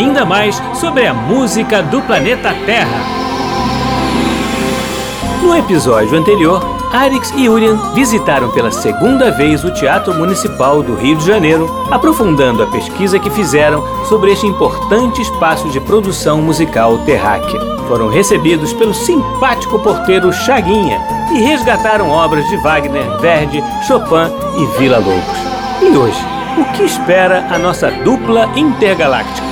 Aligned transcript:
ainda 0.00 0.24
mais 0.24 0.60
sobre 0.74 1.06
a 1.06 1.12
música 1.12 1.82
do 1.82 2.00
planeta 2.00 2.54
Terra. 2.64 3.20
No 5.42 5.54
episódio 5.54 6.18
anterior, 6.18 6.62
Arix 6.90 7.30
e 7.36 7.48
Urian 7.48 7.76
visitaram 7.92 8.50
pela 8.50 8.70
segunda 8.70 9.30
vez 9.30 9.62
o 9.62 9.70
Teatro 9.70 10.14
Municipal 10.14 10.82
do 10.82 10.94
Rio 10.94 11.16
de 11.16 11.26
Janeiro, 11.26 11.68
aprofundando 11.90 12.62
a 12.62 12.66
pesquisa 12.66 13.18
que 13.18 13.30
fizeram 13.30 13.84
sobre 14.06 14.32
este 14.32 14.46
importante 14.46 15.20
espaço 15.20 15.68
de 15.68 15.78
produção 15.80 16.40
musical 16.40 16.98
terráquea. 17.04 17.60
Foram 17.86 18.08
recebidos 18.08 18.72
pelo 18.72 18.94
simpático 18.94 19.78
porteiro 19.80 20.32
Chaguinha 20.32 20.98
e 21.32 21.40
resgataram 21.40 22.08
obras 22.08 22.48
de 22.48 22.56
Wagner, 22.56 23.18
Verdi, 23.18 23.62
Chopin 23.86 24.32
e 24.56 24.78
Vila 24.78 24.98
Lobos. 24.98 25.40
E 25.82 25.96
hoje, 25.96 26.20
o 26.58 26.64
que 26.72 26.84
espera 26.84 27.46
a 27.50 27.58
nossa 27.58 27.90
dupla 27.90 28.48
intergaláctica? 28.56 29.49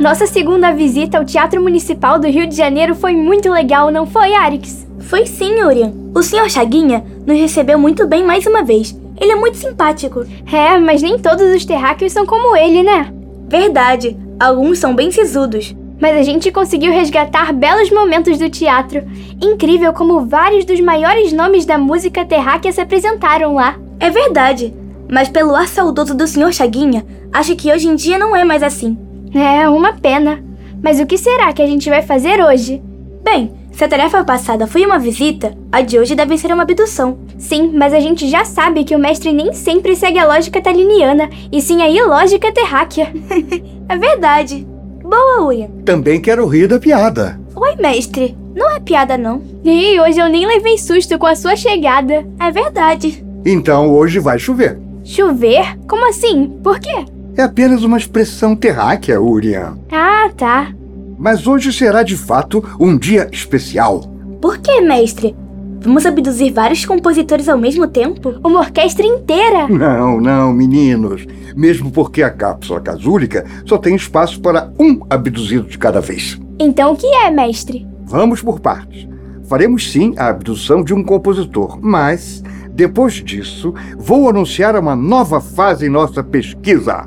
Nossa 0.00 0.28
segunda 0.28 0.70
visita 0.70 1.18
ao 1.18 1.24
Teatro 1.24 1.60
Municipal 1.60 2.20
do 2.20 2.28
Rio 2.28 2.46
de 2.46 2.54
Janeiro 2.54 2.94
foi 2.94 3.16
muito 3.16 3.50
legal, 3.50 3.90
não 3.90 4.06
foi, 4.06 4.32
Arix? 4.32 4.86
Foi 5.00 5.26
sim, 5.26 5.60
Urian. 5.60 5.92
O 6.14 6.22
Sr. 6.22 6.48
Chaguinha 6.48 7.04
nos 7.26 7.36
recebeu 7.36 7.76
muito 7.80 8.06
bem 8.06 8.24
mais 8.24 8.46
uma 8.46 8.62
vez. 8.62 8.96
Ele 9.20 9.32
é 9.32 9.34
muito 9.34 9.56
simpático. 9.56 10.24
É, 10.52 10.78
mas 10.78 11.02
nem 11.02 11.18
todos 11.18 11.52
os 11.52 11.64
terráqueos 11.64 12.12
são 12.12 12.24
como 12.24 12.56
ele, 12.56 12.84
né? 12.84 13.12
Verdade. 13.48 14.16
Alguns 14.38 14.78
são 14.78 14.94
bem 14.94 15.10
sisudos. 15.10 15.74
Mas 16.00 16.16
a 16.16 16.22
gente 16.22 16.52
conseguiu 16.52 16.92
resgatar 16.92 17.52
belos 17.52 17.90
momentos 17.90 18.38
do 18.38 18.48
teatro. 18.48 19.02
Incrível 19.42 19.92
como 19.92 20.24
vários 20.24 20.64
dos 20.64 20.78
maiores 20.78 21.32
nomes 21.32 21.66
da 21.66 21.76
música 21.76 22.24
terráquea 22.24 22.70
se 22.70 22.80
apresentaram 22.80 23.54
lá. 23.54 23.76
É 23.98 24.10
verdade. 24.10 24.72
Mas 25.10 25.28
pelo 25.28 25.56
ar 25.56 25.66
saudoso 25.66 26.14
do 26.14 26.26
Sr. 26.28 26.52
Chaguinha, 26.52 27.04
acho 27.32 27.56
que 27.56 27.72
hoje 27.72 27.88
em 27.88 27.96
dia 27.96 28.16
não 28.16 28.36
é 28.36 28.44
mais 28.44 28.62
assim. 28.62 28.96
É, 29.34 29.68
uma 29.68 29.92
pena. 29.92 30.42
Mas 30.82 31.00
o 31.00 31.06
que 31.06 31.18
será 31.18 31.52
que 31.52 31.62
a 31.62 31.66
gente 31.66 31.88
vai 31.90 32.02
fazer 32.02 32.42
hoje? 32.42 32.82
Bem, 33.24 33.52
se 33.72 33.84
a 33.84 33.88
tarefa 33.88 34.24
passada 34.24 34.66
foi 34.66 34.84
uma 34.84 34.98
visita, 34.98 35.56
a 35.70 35.80
de 35.80 35.98
hoje 35.98 36.14
deve 36.14 36.36
ser 36.38 36.52
uma 36.52 36.62
abdução. 36.62 37.18
Sim, 37.38 37.70
mas 37.74 37.94
a 37.94 38.00
gente 38.00 38.28
já 38.28 38.44
sabe 38.44 38.84
que 38.84 38.96
o 38.96 38.98
mestre 38.98 39.32
nem 39.32 39.52
sempre 39.52 39.94
segue 39.94 40.18
a 40.18 40.26
lógica 40.26 40.60
taliniana, 40.60 41.28
e 41.52 41.60
sim 41.60 41.82
a 41.82 41.88
ilógica 41.88 42.52
terráquea. 42.52 43.12
é 43.88 43.96
verdade. 43.96 44.66
Boa, 45.02 45.44
Urian. 45.44 45.68
Também 45.84 46.20
quero 46.20 46.46
rir 46.46 46.68
da 46.68 46.78
piada. 46.78 47.40
Oi, 47.54 47.76
mestre. 47.76 48.36
Não 48.54 48.70
é 48.70 48.80
piada, 48.80 49.16
não. 49.16 49.42
E 49.64 50.00
hoje 50.00 50.18
eu 50.18 50.28
nem 50.28 50.46
levei 50.46 50.76
susto 50.76 51.16
com 51.18 51.26
a 51.26 51.36
sua 51.36 51.54
chegada. 51.54 52.26
É 52.40 52.50
verdade. 52.50 53.24
Então 53.46 53.90
hoje 53.94 54.18
vai 54.18 54.38
chover. 54.38 54.78
Chover? 55.04 55.78
Como 55.88 56.08
assim? 56.08 56.58
Por 56.62 56.80
quê? 56.80 57.04
É 57.38 57.42
apenas 57.44 57.84
uma 57.84 57.96
expressão 57.96 58.56
terráquea, 58.56 59.22
Urian. 59.22 59.78
Ah, 59.92 60.28
tá. 60.36 60.72
Mas 61.16 61.46
hoje 61.46 61.72
será 61.72 62.02
de 62.02 62.16
fato 62.16 62.64
um 62.80 62.98
dia 62.98 63.28
especial. 63.30 64.00
Por 64.42 64.58
que, 64.58 64.80
mestre? 64.80 65.36
Vamos 65.80 66.04
abduzir 66.04 66.52
vários 66.52 66.84
compositores 66.84 67.48
ao 67.48 67.56
mesmo 67.56 67.86
tempo? 67.86 68.34
Uma 68.44 68.58
orquestra 68.58 69.06
inteira? 69.06 69.68
Não, 69.68 70.20
não, 70.20 70.52
meninos. 70.52 71.24
Mesmo 71.54 71.92
porque 71.92 72.24
a 72.24 72.30
cápsula 72.30 72.80
casúlica 72.80 73.46
só 73.64 73.78
tem 73.78 73.94
espaço 73.94 74.40
para 74.40 74.72
um 74.76 74.98
abduzido 75.08 75.68
de 75.68 75.78
cada 75.78 76.00
vez. 76.00 76.40
Então 76.58 76.94
o 76.94 76.96
que 76.96 77.06
é, 77.06 77.30
mestre? 77.30 77.86
Vamos 78.02 78.42
por 78.42 78.58
partes. 78.58 79.06
Faremos 79.44 79.92
sim 79.92 80.12
a 80.16 80.26
abdução 80.26 80.82
de 80.82 80.92
um 80.92 81.04
compositor, 81.04 81.78
mas 81.80 82.42
depois 82.72 83.14
disso 83.14 83.72
vou 83.96 84.28
anunciar 84.28 84.74
uma 84.76 84.96
nova 84.96 85.40
fase 85.40 85.86
em 85.86 85.88
nossa 85.88 86.24
pesquisa. 86.24 87.06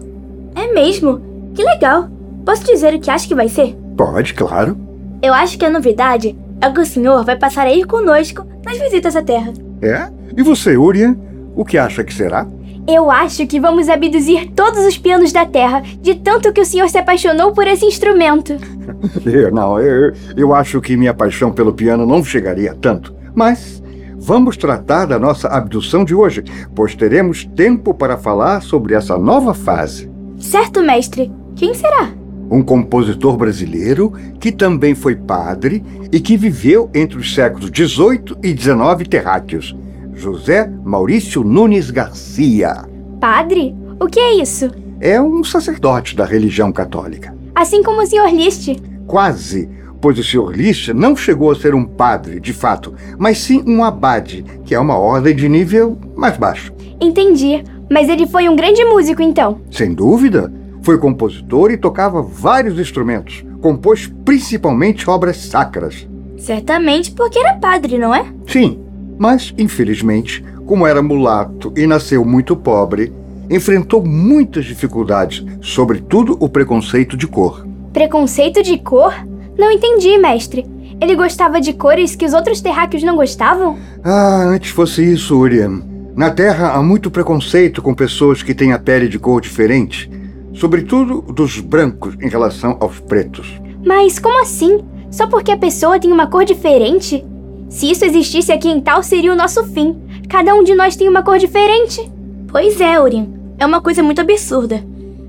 É 0.61 0.71
mesmo? 0.71 1.19
Que 1.55 1.63
legal! 1.63 2.07
Posso 2.45 2.63
dizer 2.63 2.93
o 2.93 2.99
que 2.99 3.09
acho 3.09 3.27
que 3.27 3.33
vai 3.33 3.49
ser? 3.49 3.75
Pode, 3.97 4.35
claro. 4.35 4.77
Eu 5.19 5.33
acho 5.33 5.57
que 5.57 5.65
a 5.65 5.69
novidade 5.71 6.37
é 6.61 6.69
que 6.69 6.79
o 6.79 6.85
senhor 6.85 7.25
vai 7.25 7.35
passar 7.35 7.65
a 7.65 7.73
ir 7.73 7.85
conosco 7.85 8.45
nas 8.63 8.77
visitas 8.77 9.15
à 9.15 9.23
Terra. 9.23 9.53
É? 9.81 10.07
E 10.37 10.43
você, 10.43 10.77
Urian? 10.77 11.17
O 11.55 11.65
que 11.65 11.79
acha 11.79 12.03
que 12.03 12.13
será? 12.13 12.47
Eu 12.87 13.09
acho 13.09 13.47
que 13.47 13.59
vamos 13.59 13.89
abduzir 13.89 14.51
todos 14.51 14.85
os 14.85 14.99
pianos 14.99 15.31
da 15.31 15.47
Terra, 15.47 15.81
de 15.99 16.13
tanto 16.13 16.53
que 16.53 16.61
o 16.61 16.65
senhor 16.65 16.87
se 16.89 16.97
apaixonou 16.99 17.53
por 17.53 17.65
esse 17.65 17.85
instrumento. 17.85 18.55
não, 19.51 19.79
eu, 19.79 20.13
eu 20.37 20.53
acho 20.53 20.79
que 20.79 20.95
minha 20.95 21.13
paixão 21.13 21.51
pelo 21.51 21.73
piano 21.73 22.05
não 22.05 22.23
chegaria 22.23 22.73
a 22.73 22.75
tanto. 22.75 23.15
Mas 23.33 23.81
vamos 24.15 24.57
tratar 24.57 25.05
da 25.05 25.17
nossa 25.17 25.47
abdução 25.47 26.05
de 26.05 26.13
hoje, 26.13 26.43
pois 26.75 26.93
teremos 26.93 27.45
tempo 27.45 27.95
para 27.95 28.15
falar 28.15 28.61
sobre 28.61 28.93
essa 28.93 29.17
nova 29.17 29.55
fase. 29.55 30.10
Certo, 30.41 30.81
mestre. 30.81 31.31
Quem 31.55 31.73
será? 31.73 32.09
Um 32.49 32.63
compositor 32.63 33.37
brasileiro 33.37 34.11
que 34.39 34.51
também 34.51 34.95
foi 34.95 35.15
padre 35.15 35.83
e 36.11 36.19
que 36.19 36.35
viveu 36.35 36.89
entre 36.93 37.17
os 37.17 37.33
séculos 37.33 37.69
XVIII 37.69 38.35
e 38.43 38.49
XIX 38.49 39.07
terráqueos. 39.07 39.75
José 40.13 40.69
Maurício 40.83 41.43
Nunes 41.43 41.89
Garcia. 41.91 42.85
Padre? 43.19 43.73
O 43.99 44.07
que 44.07 44.19
é 44.19 44.41
isso? 44.41 44.69
É 44.99 45.21
um 45.21 45.43
sacerdote 45.43 46.15
da 46.15 46.25
religião 46.25 46.71
católica. 46.71 47.33
Assim 47.55 47.81
como 47.83 48.01
o 48.01 48.05
Sr. 48.05 48.33
Liszt. 48.33 48.75
Quase, 49.07 49.69
pois 50.01 50.17
o 50.17 50.23
Sr. 50.23 50.51
Liszt 50.51 50.93
não 50.93 51.15
chegou 51.15 51.51
a 51.51 51.55
ser 51.55 51.75
um 51.75 51.85
padre, 51.85 52.39
de 52.39 52.51
fato, 52.51 52.93
mas 53.17 53.37
sim 53.37 53.63
um 53.65 53.83
abade, 53.83 54.43
que 54.65 54.73
é 54.73 54.79
uma 54.79 54.97
ordem 54.97 55.35
de 55.35 55.47
nível 55.47 55.97
mais 56.15 56.35
baixo. 56.35 56.73
Entendi. 56.99 57.63
Mas 57.91 58.07
ele 58.07 58.25
foi 58.25 58.47
um 58.47 58.55
grande 58.55 58.85
músico, 58.85 59.21
então? 59.21 59.59
Sem 59.69 59.93
dúvida. 59.93 60.49
Foi 60.81 60.97
compositor 60.97 61.71
e 61.71 61.77
tocava 61.77 62.21
vários 62.21 62.79
instrumentos. 62.79 63.43
Compôs 63.61 64.09
principalmente 64.23 65.09
obras 65.09 65.35
sacras. 65.35 66.07
Certamente 66.37 67.11
porque 67.11 67.37
era 67.37 67.55
padre, 67.55 67.97
não 67.97 68.15
é? 68.15 68.25
Sim, 68.47 68.79
mas 69.19 69.53
infelizmente, 69.57 70.41
como 70.65 70.87
era 70.87 71.03
mulato 71.03 71.73
e 71.75 71.85
nasceu 71.85 72.23
muito 72.23 72.55
pobre, 72.55 73.11
enfrentou 73.49 74.01
muitas 74.01 74.63
dificuldades, 74.63 75.45
sobretudo 75.61 76.37
o 76.39 76.47
preconceito 76.47 77.17
de 77.17 77.27
cor. 77.27 77.67
Preconceito 77.91 78.63
de 78.63 78.77
cor? 78.77 79.13
Não 79.59 79.69
entendi, 79.69 80.17
mestre. 80.17 80.65
Ele 81.01 81.13
gostava 81.13 81.59
de 81.59 81.73
cores 81.73 82.15
que 82.15 82.25
os 82.25 82.31
outros 82.31 82.61
terráqueos 82.61 83.03
não 83.03 83.17
gostavam? 83.17 83.77
Ah, 84.01 84.45
antes 84.47 84.71
fosse 84.71 85.03
isso, 85.03 85.37
Uriam. 85.37 85.90
Na 86.21 86.29
Terra 86.29 86.73
há 86.73 86.83
muito 86.83 87.09
preconceito 87.09 87.81
com 87.81 87.95
pessoas 87.95 88.43
que 88.43 88.53
têm 88.53 88.73
a 88.73 88.77
pele 88.77 89.07
de 89.07 89.17
cor 89.17 89.41
diferente, 89.41 90.07
sobretudo 90.53 91.19
dos 91.19 91.59
brancos 91.59 92.13
em 92.21 92.29
relação 92.29 92.77
aos 92.79 92.99
pretos. 92.99 93.59
Mas 93.83 94.19
como 94.19 94.39
assim? 94.39 94.81
Só 95.09 95.25
porque 95.25 95.49
a 95.49 95.57
pessoa 95.57 95.99
tem 95.99 96.11
uma 96.11 96.27
cor 96.27 96.45
diferente? 96.45 97.25
Se 97.69 97.89
isso 97.89 98.05
existisse 98.05 98.51
aqui 98.51 98.69
em 98.69 98.79
Tal, 98.79 99.01
seria 99.01 99.33
o 99.33 99.35
nosso 99.35 99.63
fim. 99.63 99.99
Cada 100.29 100.53
um 100.53 100.63
de 100.63 100.75
nós 100.75 100.95
tem 100.95 101.09
uma 101.09 101.23
cor 101.23 101.39
diferente. 101.39 102.07
Pois 102.47 102.79
é, 102.79 103.01
Urin. 103.01 103.33
É 103.57 103.65
uma 103.65 103.81
coisa 103.81 104.03
muito 104.03 104.21
absurda. 104.21 104.79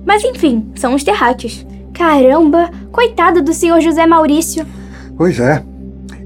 Mas 0.05 0.23
enfim, 0.23 0.73
são 0.75 0.95
os 0.95 1.03
terráqueos. 1.03 1.67
Caramba, 1.95 2.71
coitado 2.93 3.41
do 3.41 3.55
senhor 3.55 3.81
José 3.81 4.07
Maurício. 4.07 4.67
Pois 5.17 5.41
é. 5.41 5.65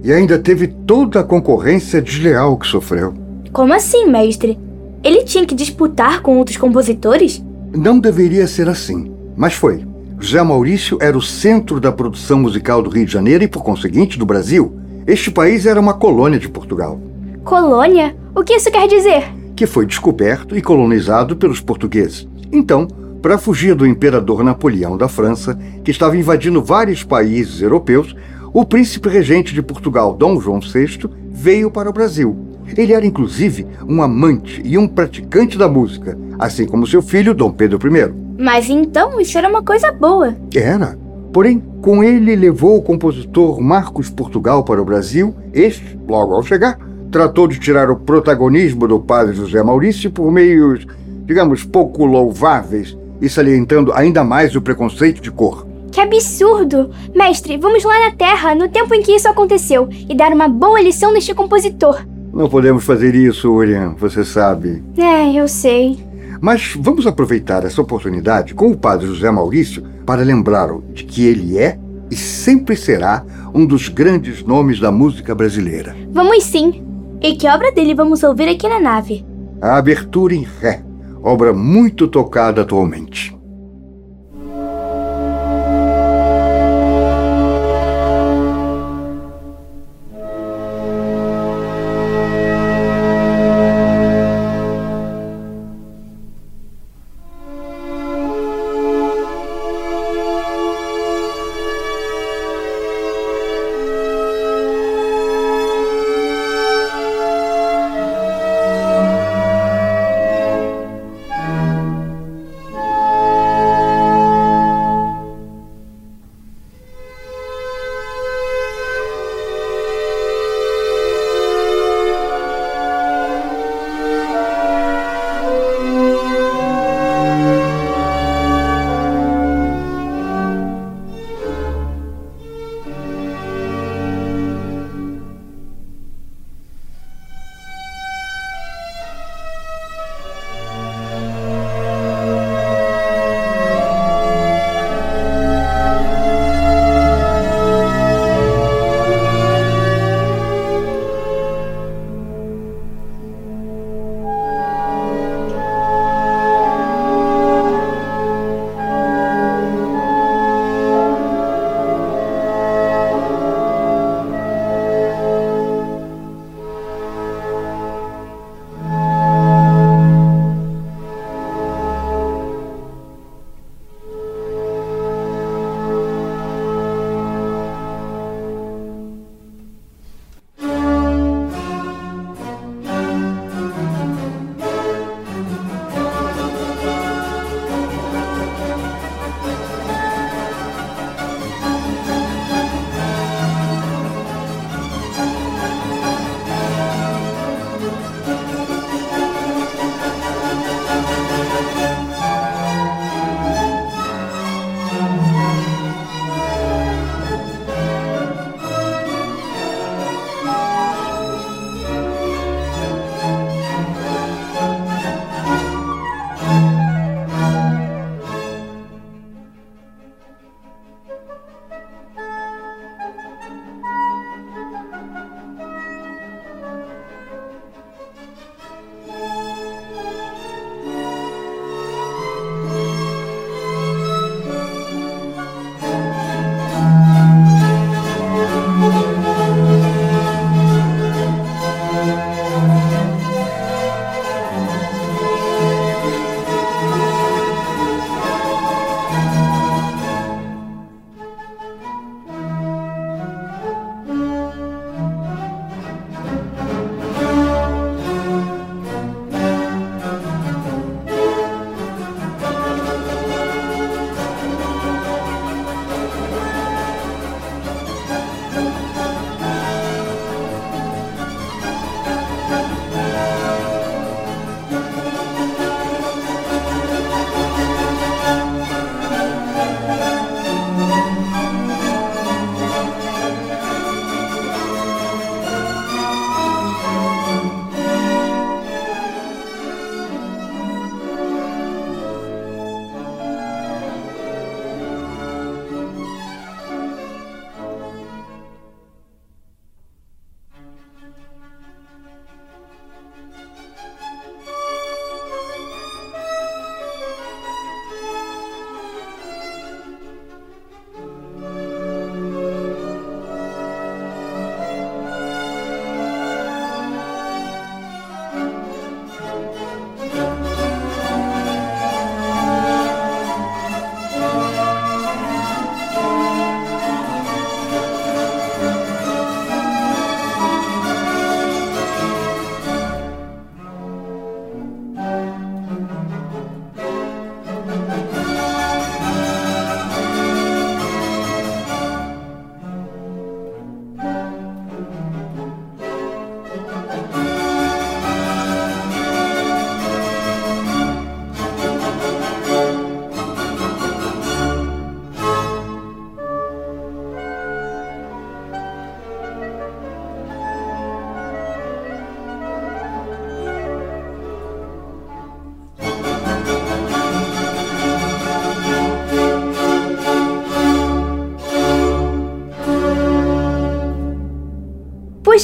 E 0.03 0.13
ainda 0.13 0.37
teve 0.41 0.67
toda 0.67 1.21
a 1.21 1.25
concorrência 1.25 2.03
desleal 2.03 2.57
que 2.57 2.67
sofreu. 2.67 3.26
Como 3.57 3.73
assim, 3.73 4.05
mestre? 4.05 4.59
Ele 5.03 5.25
tinha 5.25 5.47
que 5.47 5.55
disputar 5.55 6.21
com 6.21 6.37
outros 6.37 6.59
compositores? 6.59 7.43
Não 7.75 7.99
deveria 7.99 8.47
ser 8.47 8.69
assim, 8.69 9.11
mas 9.35 9.55
foi. 9.55 9.83
José 10.21 10.43
Maurício 10.43 10.99
era 11.01 11.17
o 11.17 11.23
centro 11.23 11.81
da 11.81 11.91
produção 11.91 12.39
musical 12.39 12.83
do 12.83 12.91
Rio 12.91 13.07
de 13.07 13.13
Janeiro 13.15 13.45
e, 13.45 13.49
por 13.49 13.65
conseguinte, 13.65 14.19
do 14.19 14.27
Brasil. 14.27 14.77
Este 15.07 15.31
país 15.31 15.65
era 15.65 15.81
uma 15.81 15.95
colônia 15.95 16.39
de 16.39 16.51
Portugal. 16.51 17.01
Colônia? 17.45 18.15
O 18.35 18.45
que 18.45 18.57
isso 18.57 18.71
quer 18.71 18.87
dizer? 18.87 19.33
Que 19.57 19.65
foi 19.65 19.87
descoberto 19.87 20.55
e 20.55 20.61
colonizado 20.61 21.35
pelos 21.35 21.59
portugueses. 21.59 22.29
Então, 22.53 22.87
para 23.23 23.39
fugir 23.39 23.75
do 23.75 23.87
imperador 23.87 24.45
Napoleão 24.45 24.99
da 24.99 25.09
França, 25.09 25.59
que 25.83 25.91
estava 25.91 26.15
invadindo 26.15 26.63
vários 26.63 27.03
países 27.03 27.63
europeus, 27.63 28.15
o 28.53 28.67
príncipe 28.67 29.09
regente 29.09 29.55
de 29.55 29.63
Portugal, 29.63 30.15
Dom 30.15 30.39
João 30.43 30.61
VI, 30.61 31.09
veio 31.31 31.71
para 31.71 31.89
o 31.89 31.93
Brasil. 31.95 32.55
Ele 32.77 32.93
era 32.93 33.07
inclusive 33.07 33.67
um 33.89 34.03
amante 34.03 34.63
e 34.65 34.79
um 34.79 34.89
praticante 34.89 35.59
da 35.59 35.69
música, 35.69 36.19
assim 36.39 36.67
como 36.67 36.87
seu 36.87 37.03
filho, 37.03 37.35
Dom 37.35 37.51
Pedro 37.51 37.79
I. 37.95 38.13
Mas 38.39 38.69
então 38.69 39.21
isso 39.21 39.37
era 39.37 39.49
uma 39.49 39.63
coisa 39.63 39.93
boa. 39.93 40.37
Era. 40.55 40.99
Porém, 41.33 41.63
com 41.83 42.03
ele 42.03 42.35
levou 42.35 42.77
o 42.77 42.83
compositor 42.83 43.61
Marcos 43.61 44.09
Portugal 44.09 44.65
para 44.65 44.81
o 44.81 44.85
Brasil. 44.85 45.35
Este, 45.53 45.99
logo 46.09 46.35
ao 46.35 46.43
chegar, 46.43 46.79
tratou 47.11 47.47
de 47.47 47.59
tirar 47.59 47.91
o 47.91 47.97
protagonismo 47.97 48.89
do 48.89 49.01
padre 49.01 49.35
José 49.35 49.63
Maurício 49.63 50.11
por 50.11 50.31
meios, 50.33 50.87
digamos, 51.25 51.65
pouco 51.65 52.05
louváveis 52.05 52.97
e 53.21 53.29
salientando 53.29 53.93
ainda 53.93 54.25
mais 54.25 54.55
o 54.55 54.63
preconceito 54.63 55.21
de 55.21 55.31
cor. 55.31 55.67
Que 55.93 56.01
absurdo! 56.01 56.91
Mestre, 57.15 57.57
vamos 57.57 57.83
lá 57.85 57.99
na 58.01 58.11
Terra, 58.11 58.55
no 58.55 58.69
tempo 58.69 58.95
em 58.95 59.03
que 59.03 59.13
isso 59.13 59.29
aconteceu, 59.29 59.89
e 59.91 60.15
dar 60.15 60.33
uma 60.33 60.49
boa 60.49 60.81
lição 60.81 61.13
neste 61.13 61.33
compositor. 61.33 62.05
Não 62.37 62.51
podemos 62.51 62.85
fazer 62.85 63.15
isso, 63.15 63.51
William, 63.51 63.95
você 63.99 64.23
sabe. 64.23 64.85
É, 64.99 65.33
eu 65.33 65.49
sei. 65.49 65.99
Mas 66.39 66.75
vamos 66.79 67.07
aproveitar 67.07 67.65
essa 67.65 67.81
oportunidade 67.81 68.53
com 68.55 68.71
o 68.71 68.77
padre 68.77 69.07
José 69.07 69.31
Maurício 69.31 69.83
para 70.05 70.23
lembrá-lo 70.23 70.85
de 70.93 71.05
que 71.05 71.25
ele 71.25 71.57
é 71.57 71.79
e 72.11 72.15
sempre 72.15 72.77
será 72.77 73.25
um 73.55 73.65
dos 73.65 73.89
grandes 73.89 74.43
nomes 74.43 74.79
da 74.79 74.93
música 74.93 75.35
brasileira. 75.35 75.97
Vamos 76.11 76.45
sim. 76.45 76.85
E 77.23 77.37
que 77.37 77.49
obra 77.49 77.73
dele 77.73 77.95
vamos 77.95 78.23
ouvir 78.23 78.51
aqui 78.51 78.69
na 78.69 78.81
nave? 78.81 79.25
A 79.63 79.79
Abertura 79.79 80.35
em 80.35 80.47
Ré, 80.61 80.85
obra 81.23 81.55
muito 81.55 82.07
tocada 82.07 82.61
atualmente. 82.61 83.36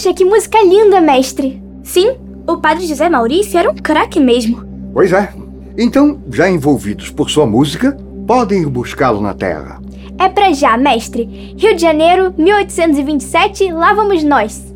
Poxa, 0.03 0.15
que 0.15 0.25
música 0.25 0.59
linda, 0.65 1.01
mestre! 1.01 1.63
Sim, 1.85 2.17
o 2.45 2.57
padre 2.57 2.89
José 2.89 3.09
Maurício 3.09 3.57
era 3.57 3.71
um 3.71 3.75
craque 3.77 4.19
mesmo. 4.19 4.65
Pois 4.93 5.13
é. 5.13 5.33
Então, 5.79 6.21
já 6.29 6.51
envolvidos 6.51 7.11
por 7.11 7.31
sua 7.31 7.47
música, 7.47 7.97
podem 8.27 8.63
ir 8.63 8.67
buscá-lo 8.67 9.21
na 9.21 9.33
Terra. 9.33 9.81
É 10.19 10.29
pra 10.29 10.53
já, 10.53 10.77
mestre. 10.77 11.55
Rio 11.57 11.77
de 11.77 11.83
Janeiro, 11.83 12.35
1827, 12.37 13.71
lá 13.71 13.93
vamos 13.93 14.25
nós. 14.25 14.72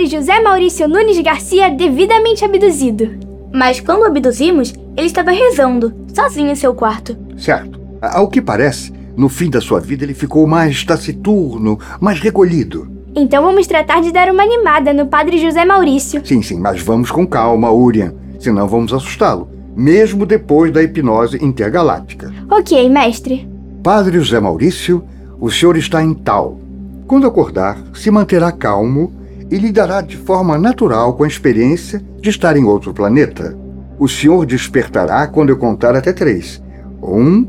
Padre 0.00 0.16
José 0.16 0.40
Maurício 0.40 0.88
Nunes 0.88 1.20
Garcia 1.20 1.68
devidamente 1.68 2.42
abduzido. 2.42 3.18
Mas 3.52 3.80
quando 3.80 4.00
o 4.00 4.06
abduzimos, 4.06 4.72
ele 4.96 5.06
estava 5.06 5.30
rezando, 5.30 5.92
sozinho 6.14 6.50
em 6.50 6.54
seu 6.54 6.72
quarto. 6.72 7.14
Certo. 7.36 7.78
Ao 8.00 8.26
que 8.26 8.40
parece, 8.40 8.90
no 9.14 9.28
fim 9.28 9.50
da 9.50 9.60
sua 9.60 9.78
vida 9.78 10.02
ele 10.02 10.14
ficou 10.14 10.46
mais 10.46 10.82
taciturno, 10.84 11.78
mais 12.00 12.18
recolhido. 12.18 12.90
Então 13.14 13.42
vamos 13.42 13.66
tratar 13.66 14.00
de 14.00 14.10
dar 14.10 14.30
uma 14.30 14.42
animada 14.42 14.94
no 14.94 15.06
Padre 15.06 15.36
José 15.36 15.66
Maurício. 15.66 16.22
Sim, 16.24 16.40
sim, 16.40 16.58
mas 16.58 16.80
vamos 16.80 17.10
com 17.10 17.26
calma, 17.26 17.70
Urian, 17.70 18.14
senão 18.38 18.66
vamos 18.66 18.94
assustá-lo, 18.94 19.50
mesmo 19.76 20.24
depois 20.24 20.72
da 20.72 20.82
hipnose 20.82 21.44
intergaláctica. 21.44 22.32
Ok, 22.50 22.88
mestre. 22.88 23.46
Padre 23.82 24.18
José 24.18 24.40
Maurício, 24.40 25.04
o 25.38 25.50
senhor 25.50 25.76
está 25.76 26.02
em 26.02 26.14
tal. 26.14 26.58
Quando 27.06 27.26
acordar, 27.26 27.76
se 27.92 28.10
manterá 28.10 28.50
calmo 28.50 29.19
e 29.50 29.56
lidará 29.56 30.00
de 30.00 30.16
forma 30.16 30.56
natural 30.56 31.14
com 31.14 31.24
a 31.24 31.28
experiência 31.28 32.02
de 32.20 32.30
estar 32.30 32.56
em 32.56 32.64
outro 32.64 32.94
planeta. 32.94 33.56
O 33.98 34.08
senhor 34.08 34.46
despertará 34.46 35.26
quando 35.26 35.50
eu 35.50 35.56
contar 35.56 35.94
até 35.96 36.12
três. 36.12 36.62
Um, 37.02 37.46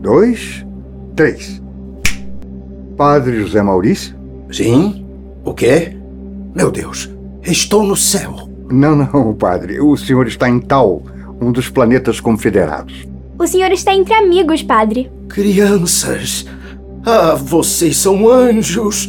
dois, 0.00 0.66
três. 1.14 1.62
Padre 2.96 3.40
José 3.40 3.62
Maurício? 3.62 4.16
Sim? 4.50 5.06
O 5.44 5.54
quê? 5.54 5.96
Meu 6.54 6.70
Deus, 6.70 7.08
estou 7.42 7.84
no 7.84 7.96
céu. 7.96 8.48
Não, 8.70 8.96
não, 8.96 9.34
padre. 9.34 9.80
O 9.80 9.96
senhor 9.96 10.26
está 10.26 10.48
em 10.48 10.58
Tal, 10.58 11.02
um 11.40 11.52
dos 11.52 11.70
planetas 11.70 12.20
confederados. 12.20 13.06
O 13.38 13.46
senhor 13.46 13.70
está 13.70 13.94
entre 13.94 14.12
amigos, 14.14 14.62
padre. 14.62 15.10
Crianças. 15.28 16.44
Ah, 17.06 17.34
vocês 17.34 17.96
são 17.96 18.28
anjos. 18.28 19.08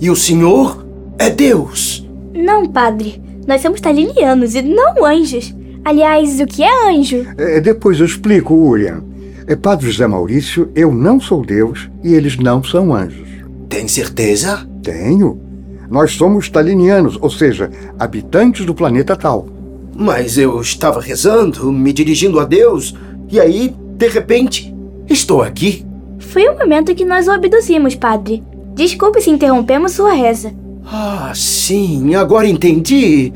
E 0.00 0.08
o 0.08 0.16
senhor 0.16 0.83
é 1.18 1.30
Deus. 1.30 2.08
Não, 2.34 2.66
padre. 2.66 3.22
Nós 3.46 3.60
somos 3.60 3.80
talinianos 3.80 4.54
e 4.54 4.62
não 4.62 5.04
anjos. 5.04 5.54
Aliás, 5.84 6.40
o 6.40 6.46
que 6.46 6.62
é 6.62 6.90
anjo? 6.90 7.26
É, 7.36 7.60
depois 7.60 8.00
eu 8.00 8.06
explico, 8.06 8.54
Urian. 8.54 9.02
É, 9.46 9.54
padre 9.54 9.90
José 9.90 10.06
Maurício, 10.06 10.70
eu 10.74 10.92
não 10.92 11.20
sou 11.20 11.44
Deus 11.44 11.90
e 12.02 12.14
eles 12.14 12.38
não 12.38 12.64
são 12.64 12.94
anjos. 12.94 13.28
Tem 13.68 13.86
certeza? 13.86 14.66
Tenho. 14.82 15.40
Nós 15.90 16.12
somos 16.12 16.48
talinianos, 16.48 17.18
ou 17.20 17.28
seja, 17.28 17.70
habitantes 17.98 18.64
do 18.64 18.74
planeta 18.74 19.14
Tal. 19.14 19.46
Mas 19.94 20.38
eu 20.38 20.60
estava 20.60 21.00
rezando, 21.00 21.70
me 21.70 21.92
dirigindo 21.92 22.40
a 22.40 22.44
Deus, 22.44 22.96
e 23.30 23.38
aí, 23.38 23.74
de 23.96 24.08
repente, 24.08 24.74
estou 25.08 25.42
aqui. 25.42 25.84
Foi 26.18 26.48
o 26.48 26.58
momento 26.58 26.94
que 26.94 27.04
nós 27.04 27.28
o 27.28 27.32
abduzimos, 27.32 27.94
padre. 27.94 28.42
Desculpe 28.74 29.20
se 29.20 29.30
interrompemos 29.30 29.92
sua 29.92 30.14
reza. 30.14 30.52
Ah, 30.86 31.32
sim, 31.34 32.14
agora 32.14 32.46
entendi. 32.46 33.32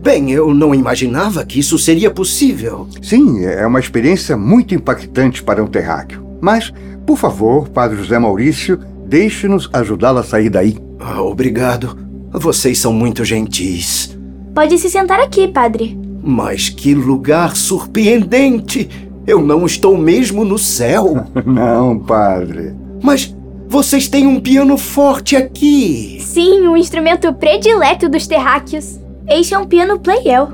Bem, 0.00 0.30
eu 0.30 0.54
não 0.54 0.74
imaginava 0.74 1.44
que 1.44 1.58
isso 1.58 1.78
seria 1.78 2.10
possível. 2.10 2.86
Sim, 3.02 3.44
é 3.44 3.66
uma 3.66 3.80
experiência 3.80 4.36
muito 4.36 4.74
impactante 4.74 5.42
para 5.42 5.62
um 5.62 5.66
terráqueo. 5.66 6.24
Mas, 6.40 6.72
por 7.04 7.18
favor, 7.18 7.68
Padre 7.68 7.98
José 7.98 8.18
Maurício, 8.18 8.78
deixe-nos 9.06 9.68
ajudá-lo 9.72 10.18
a 10.18 10.22
sair 10.22 10.50
daí. 10.50 10.78
Ah, 11.00 11.22
obrigado. 11.22 11.98
Vocês 12.30 12.78
são 12.78 12.92
muito 12.92 13.24
gentis. 13.24 14.16
Pode 14.54 14.78
se 14.78 14.90
sentar 14.90 15.20
aqui, 15.20 15.48
padre. 15.48 15.98
Mas 16.22 16.68
que 16.68 16.94
lugar 16.94 17.56
surpreendente! 17.56 18.88
Eu 19.26 19.42
não 19.42 19.66
estou 19.66 19.96
mesmo 19.96 20.44
no 20.44 20.58
céu. 20.58 21.26
Não, 21.44 21.98
padre. 21.98 22.74
Mas 23.02 23.36
vocês 23.68 24.08
têm 24.08 24.26
um 24.26 24.40
piano 24.40 24.78
forte 24.78 25.36
aqui. 25.36 26.18
Sim, 26.22 26.66
o 26.66 26.72
um 26.72 26.76
instrumento 26.76 27.32
predileto 27.34 28.08
dos 28.08 28.26
terráqueos. 28.26 28.98
Este 29.28 29.52
é 29.52 29.58
um 29.58 29.66
piano 29.66 30.00
Pleyel. 30.00 30.48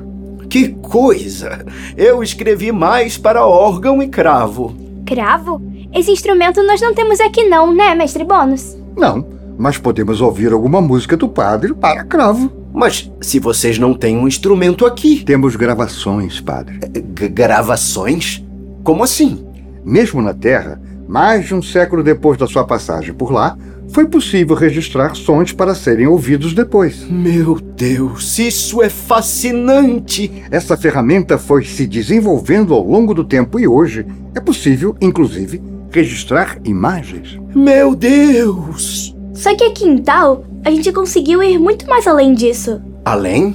Que 0.50 0.70
coisa! 0.70 1.64
Eu 1.96 2.24
escrevi 2.24 2.72
mais 2.72 3.16
para 3.16 3.46
órgão 3.46 4.02
e 4.02 4.08
cravo. 4.08 4.74
Cravo? 5.06 5.62
Esse 5.94 6.10
instrumento 6.10 6.60
nós 6.64 6.80
não 6.80 6.92
temos 6.92 7.20
aqui 7.20 7.44
não, 7.44 7.72
né, 7.72 7.94
mestre 7.94 8.24
Bônus? 8.24 8.76
Não, 8.96 9.24
mas 9.56 9.78
podemos 9.78 10.20
ouvir 10.20 10.52
alguma 10.52 10.80
música 10.80 11.16
do 11.16 11.28
padre 11.28 11.72
para 11.72 12.02
cravo. 12.02 12.50
Mas 12.72 13.08
se 13.20 13.38
vocês 13.38 13.78
não 13.78 13.94
têm 13.94 14.16
um 14.16 14.26
instrumento 14.26 14.84
aqui. 14.84 15.22
Temos 15.24 15.54
gravações, 15.54 16.40
padre. 16.40 16.80
G 17.16 17.28
gravações? 17.28 18.44
Como 18.82 19.04
assim? 19.04 19.46
Mesmo 19.84 20.20
na 20.20 20.34
Terra, 20.34 20.80
mais 21.08 21.46
de 21.46 21.54
um 21.54 21.62
século 21.62 22.02
depois 22.02 22.38
da 22.38 22.46
sua 22.46 22.64
passagem 22.64 23.12
por 23.14 23.32
lá, 23.32 23.56
foi 23.88 24.06
possível 24.06 24.56
registrar 24.56 25.14
sons 25.14 25.52
para 25.52 25.74
serem 25.74 26.06
ouvidos 26.06 26.52
depois. 26.52 27.04
Meu 27.08 27.60
Deus, 27.60 28.38
isso 28.38 28.82
é 28.82 28.88
fascinante! 28.88 30.42
Essa 30.50 30.76
ferramenta 30.76 31.38
foi 31.38 31.64
se 31.64 31.86
desenvolvendo 31.86 32.74
ao 32.74 32.82
longo 32.82 33.14
do 33.14 33.24
tempo 33.24 33.58
e 33.60 33.68
hoje 33.68 34.06
é 34.34 34.40
possível, 34.40 34.96
inclusive, 35.00 35.62
registrar 35.92 36.58
imagens. 36.64 37.38
Meu 37.54 37.94
Deus! 37.94 39.14
Só 39.32 39.54
que 39.54 39.64
aqui 39.64 39.86
em 39.86 39.98
Tal, 39.98 40.44
a 40.64 40.70
gente 40.70 40.92
conseguiu 40.92 41.42
ir 41.42 41.58
muito 41.58 41.86
mais 41.88 42.06
além 42.06 42.34
disso. 42.34 42.80
Além? 43.04 43.54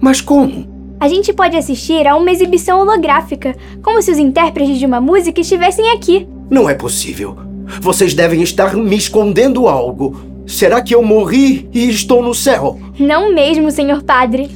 Mas 0.00 0.20
como? 0.20 0.74
A 0.98 1.08
gente 1.08 1.32
pode 1.32 1.56
assistir 1.56 2.06
a 2.06 2.16
uma 2.16 2.30
exibição 2.30 2.80
holográfica, 2.80 3.54
como 3.82 4.00
se 4.00 4.10
os 4.10 4.18
intérpretes 4.18 4.78
de 4.78 4.86
uma 4.86 5.00
música 5.00 5.40
estivessem 5.40 5.90
aqui. 5.90 6.26
Não 6.50 6.68
é 6.68 6.74
possível. 6.74 7.36
Vocês 7.80 8.14
devem 8.14 8.42
estar 8.42 8.74
me 8.76 8.96
escondendo 8.96 9.66
algo. 9.66 10.16
Será 10.46 10.80
que 10.80 10.94
eu 10.94 11.02
morri 11.02 11.68
e 11.72 11.88
estou 11.88 12.22
no 12.22 12.34
céu? 12.34 12.80
Não 12.98 13.34
mesmo, 13.34 13.70
senhor 13.70 14.02
padre. 14.02 14.48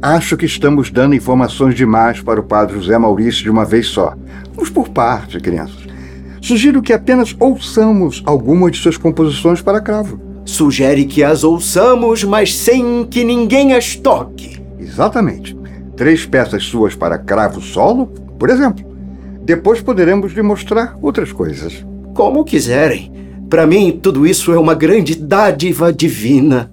Acho 0.00 0.36
que 0.36 0.44
estamos 0.44 0.90
dando 0.90 1.14
informações 1.14 1.74
demais 1.74 2.20
para 2.20 2.38
o 2.38 2.44
padre 2.44 2.76
José 2.76 2.96
Maurício 2.98 3.42
de 3.42 3.50
uma 3.50 3.64
vez 3.64 3.86
só. 3.86 4.14
Vamos 4.54 4.70
por 4.70 4.90
parte, 4.90 5.40
crianças. 5.40 5.88
Sugiro 6.40 6.82
que 6.82 6.92
apenas 6.92 7.34
ouçamos 7.40 8.22
alguma 8.24 8.70
de 8.70 8.78
suas 8.78 8.96
composições 8.96 9.60
para 9.60 9.80
cravo. 9.80 10.20
Sugere 10.44 11.04
que 11.04 11.24
as 11.24 11.42
ouçamos, 11.42 12.22
mas 12.24 12.54
sem 12.54 13.04
que 13.04 13.24
ninguém 13.24 13.74
as 13.74 13.96
toque. 13.96 14.60
Exatamente. 14.78 15.56
Três 15.96 16.24
peças 16.24 16.62
suas 16.62 16.94
para 16.94 17.18
cravo 17.18 17.60
solo, 17.60 18.06
por 18.38 18.50
exemplo. 18.50 18.87
Depois 19.48 19.80
poderemos 19.80 20.32
lhe 20.32 20.42
mostrar 20.42 20.98
outras 21.00 21.32
coisas. 21.32 21.82
Como 22.12 22.44
quiserem. 22.44 23.10
Para 23.48 23.66
mim, 23.66 23.98
tudo 24.02 24.26
isso 24.26 24.52
é 24.52 24.58
uma 24.58 24.74
grande 24.74 25.14
dádiva 25.14 25.90
divina. 25.90 26.70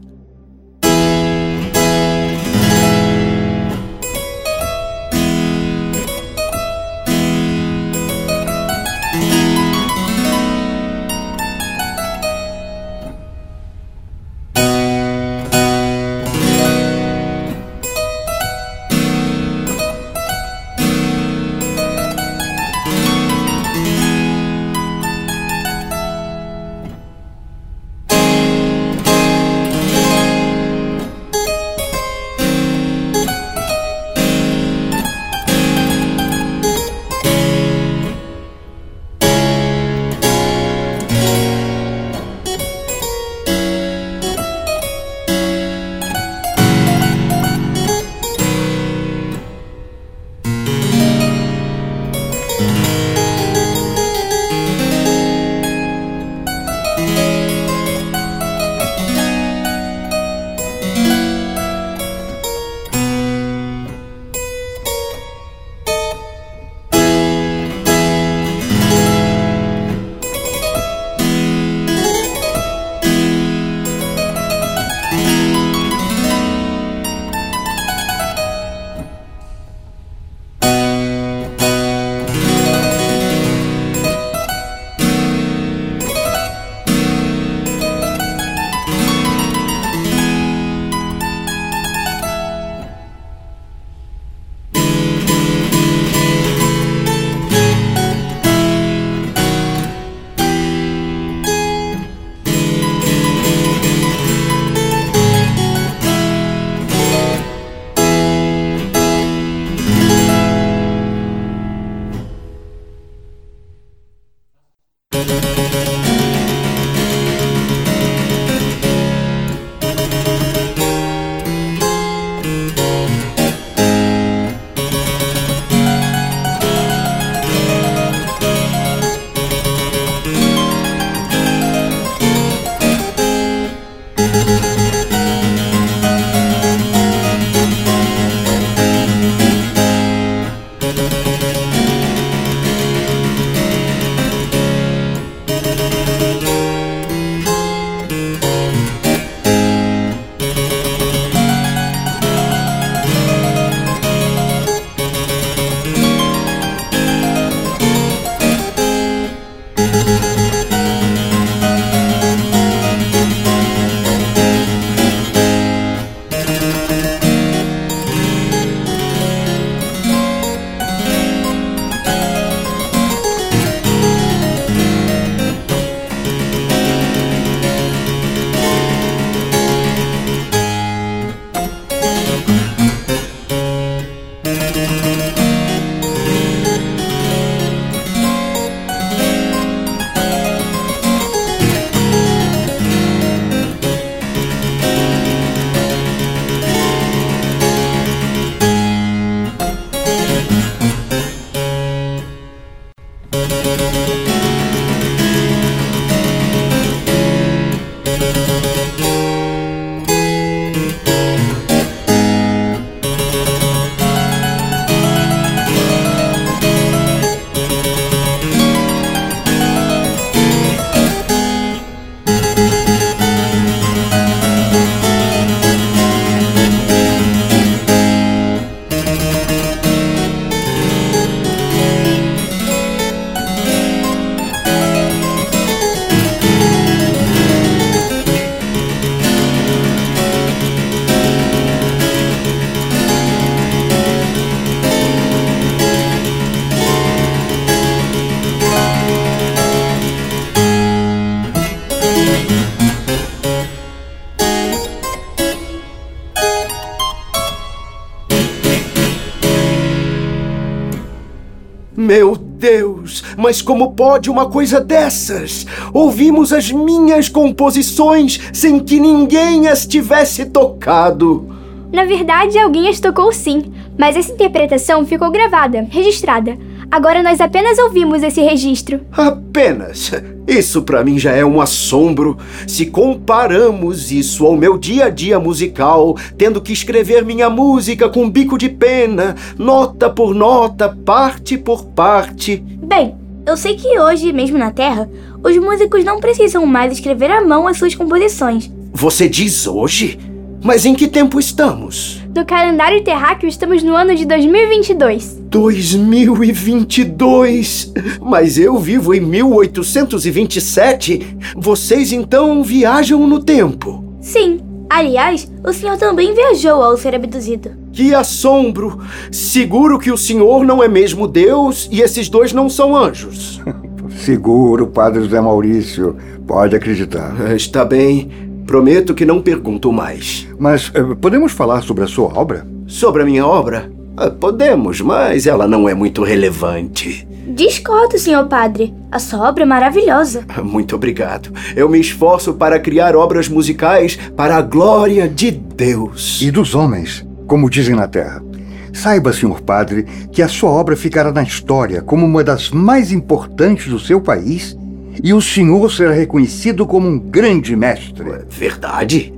Mas 263.45 263.61
como 263.61 263.91
pode 263.91 264.27
uma 264.27 264.49
coisa 264.49 264.81
dessas? 264.81 265.67
Ouvimos 265.93 266.51
as 266.51 266.71
minhas 266.71 267.29
composições 267.29 268.39
sem 268.51 268.79
que 268.79 268.99
ninguém 268.99 269.67
as 269.67 269.85
tivesse 269.85 270.45
tocado. 270.45 271.47
Na 271.93 272.05
verdade, 272.05 272.57
alguém 272.57 272.89
as 272.89 272.99
tocou 272.99 273.31
sim, 273.31 273.71
mas 273.99 274.17
essa 274.17 274.31
interpretação 274.31 275.05
ficou 275.05 275.29
gravada, 275.29 275.85
registrada. 275.91 276.57
Agora 276.89 277.21
nós 277.21 277.39
apenas 277.39 277.77
ouvimos 277.77 278.23
esse 278.23 278.41
registro. 278.41 279.01
Apenas. 279.11 280.11
Isso 280.47 280.81
para 280.81 281.03
mim 281.03 281.19
já 281.19 281.31
é 281.31 281.45
um 281.45 281.61
assombro. 281.61 282.39
Se 282.67 282.87
comparamos 282.87 284.11
isso 284.11 284.43
ao 284.43 284.55
meu 284.55 284.75
dia 284.75 285.05
a 285.05 285.09
dia 285.09 285.39
musical, 285.39 286.17
tendo 286.35 286.59
que 286.59 286.73
escrever 286.73 287.23
minha 287.23 287.47
música 287.47 288.09
com 288.09 288.27
bico 288.27 288.57
de 288.57 288.69
pena, 288.69 289.35
nota 289.55 290.09
por 290.09 290.33
nota, 290.33 290.89
parte 291.05 291.59
por 291.59 291.85
parte. 291.85 292.57
Bem, 292.57 293.15
eu 293.45 293.55
sei 293.55 293.75
que 293.75 293.99
hoje, 293.99 294.33
mesmo 294.33 294.57
na 294.57 294.71
Terra, 294.71 295.07
os 295.43 295.55
músicos 295.57 296.03
não 296.03 296.19
precisam 296.19 296.65
mais 296.65 296.91
escrever 296.93 297.29
à 297.29 297.45
mão 297.45 297.67
as 297.67 297.77
suas 297.77 297.93
composições. 297.93 298.71
Você 298.93 299.29
diz 299.29 299.67
hoje? 299.67 300.17
Mas 300.63 300.83
em 300.83 300.95
que 300.95 301.07
tempo 301.07 301.39
estamos? 301.39 302.23
Do 302.29 302.43
calendário 302.43 303.03
terráqueo, 303.03 303.47
estamos 303.47 303.83
no 303.83 303.95
ano 303.95 304.15
de 304.15 304.25
2022. 304.25 305.43
2022? 305.47 307.93
Mas 308.19 308.57
eu 308.57 308.79
vivo 308.79 309.13
em 309.13 309.21
1827. 309.21 311.37
Vocês 311.55 312.11
então 312.11 312.63
viajam 312.63 313.27
no 313.27 313.43
tempo. 313.43 314.03
Sim. 314.19 314.64
Aliás, 314.89 315.51
o 315.63 315.73
senhor 315.73 315.97
também 315.97 316.33
viajou 316.33 316.81
ao 316.81 316.97
ser 316.97 317.15
abduzido. 317.15 317.71
Que 317.91 318.13
assombro! 318.13 318.99
Seguro 319.31 319.99
que 319.99 320.11
o 320.11 320.17
senhor 320.17 320.63
não 320.63 320.83
é 320.83 320.87
mesmo 320.87 321.27
Deus 321.27 321.87
e 321.91 322.01
esses 322.01 322.29
dois 322.29 322.53
não 322.53 322.69
são 322.69 322.95
anjos. 322.95 323.61
Seguro, 324.17 324.87
Padre 324.87 325.23
José 325.23 325.41
Maurício. 325.41 326.15
Pode 326.47 326.75
acreditar. 326.75 327.33
Está 327.55 327.83
bem. 327.83 328.29
Prometo 328.65 329.13
que 329.13 329.25
não 329.25 329.41
pergunto 329.41 329.91
mais. 329.91 330.47
Mas 330.57 330.91
eh, 330.93 331.15
podemos 331.19 331.51
falar 331.51 331.81
sobre 331.81 332.03
a 332.03 332.07
sua 332.07 332.27
obra? 332.37 332.65
Sobre 332.87 333.21
a 333.21 333.25
minha 333.25 333.45
obra? 333.45 333.91
Ah, 334.17 334.29
podemos, 334.29 335.01
mas 335.01 335.45
ela 335.45 335.67
não 335.67 335.89
é 335.89 335.93
muito 335.93 336.23
relevante. 336.23 337.27
Discordo, 337.47 338.17
senhor 338.17 338.47
padre. 338.47 338.93
A 339.11 339.19
sua 339.19 339.47
obra 339.47 339.63
é 339.63 339.65
maravilhosa. 339.65 340.45
Muito 340.63 340.95
obrigado. 340.95 341.51
Eu 341.75 341.87
me 341.87 341.99
esforço 341.99 342.53
para 342.55 342.79
criar 342.79 343.15
obras 343.15 343.47
musicais 343.47 344.17
para 344.35 344.57
a 344.57 344.61
glória 344.61 345.29
de 345.29 345.51
Deus. 345.51 346.41
E 346.41 346.49
dos 346.49 346.73
homens, 346.73 347.25
como 347.45 347.69
dizem 347.69 347.95
na 347.95 348.07
Terra. 348.07 348.43
Saiba, 348.91 349.31
senhor 349.33 349.61
padre, 349.61 350.05
que 350.31 350.41
a 350.41 350.47
sua 350.47 350.71
obra 350.71 350.95
ficará 350.95 351.31
na 351.31 351.43
história 351.43 352.01
como 352.01 352.25
uma 352.25 352.43
das 352.43 352.71
mais 352.71 353.11
importantes 353.11 353.87
do 353.87 353.99
seu 353.99 354.21
país 354.21 354.75
e 355.23 355.33
o 355.33 355.41
senhor 355.41 355.91
será 355.91 356.11
reconhecido 356.11 356.85
como 356.85 357.07
um 357.07 357.19
grande 357.19 357.75
mestre. 357.75 358.25
Verdade? 358.49 359.33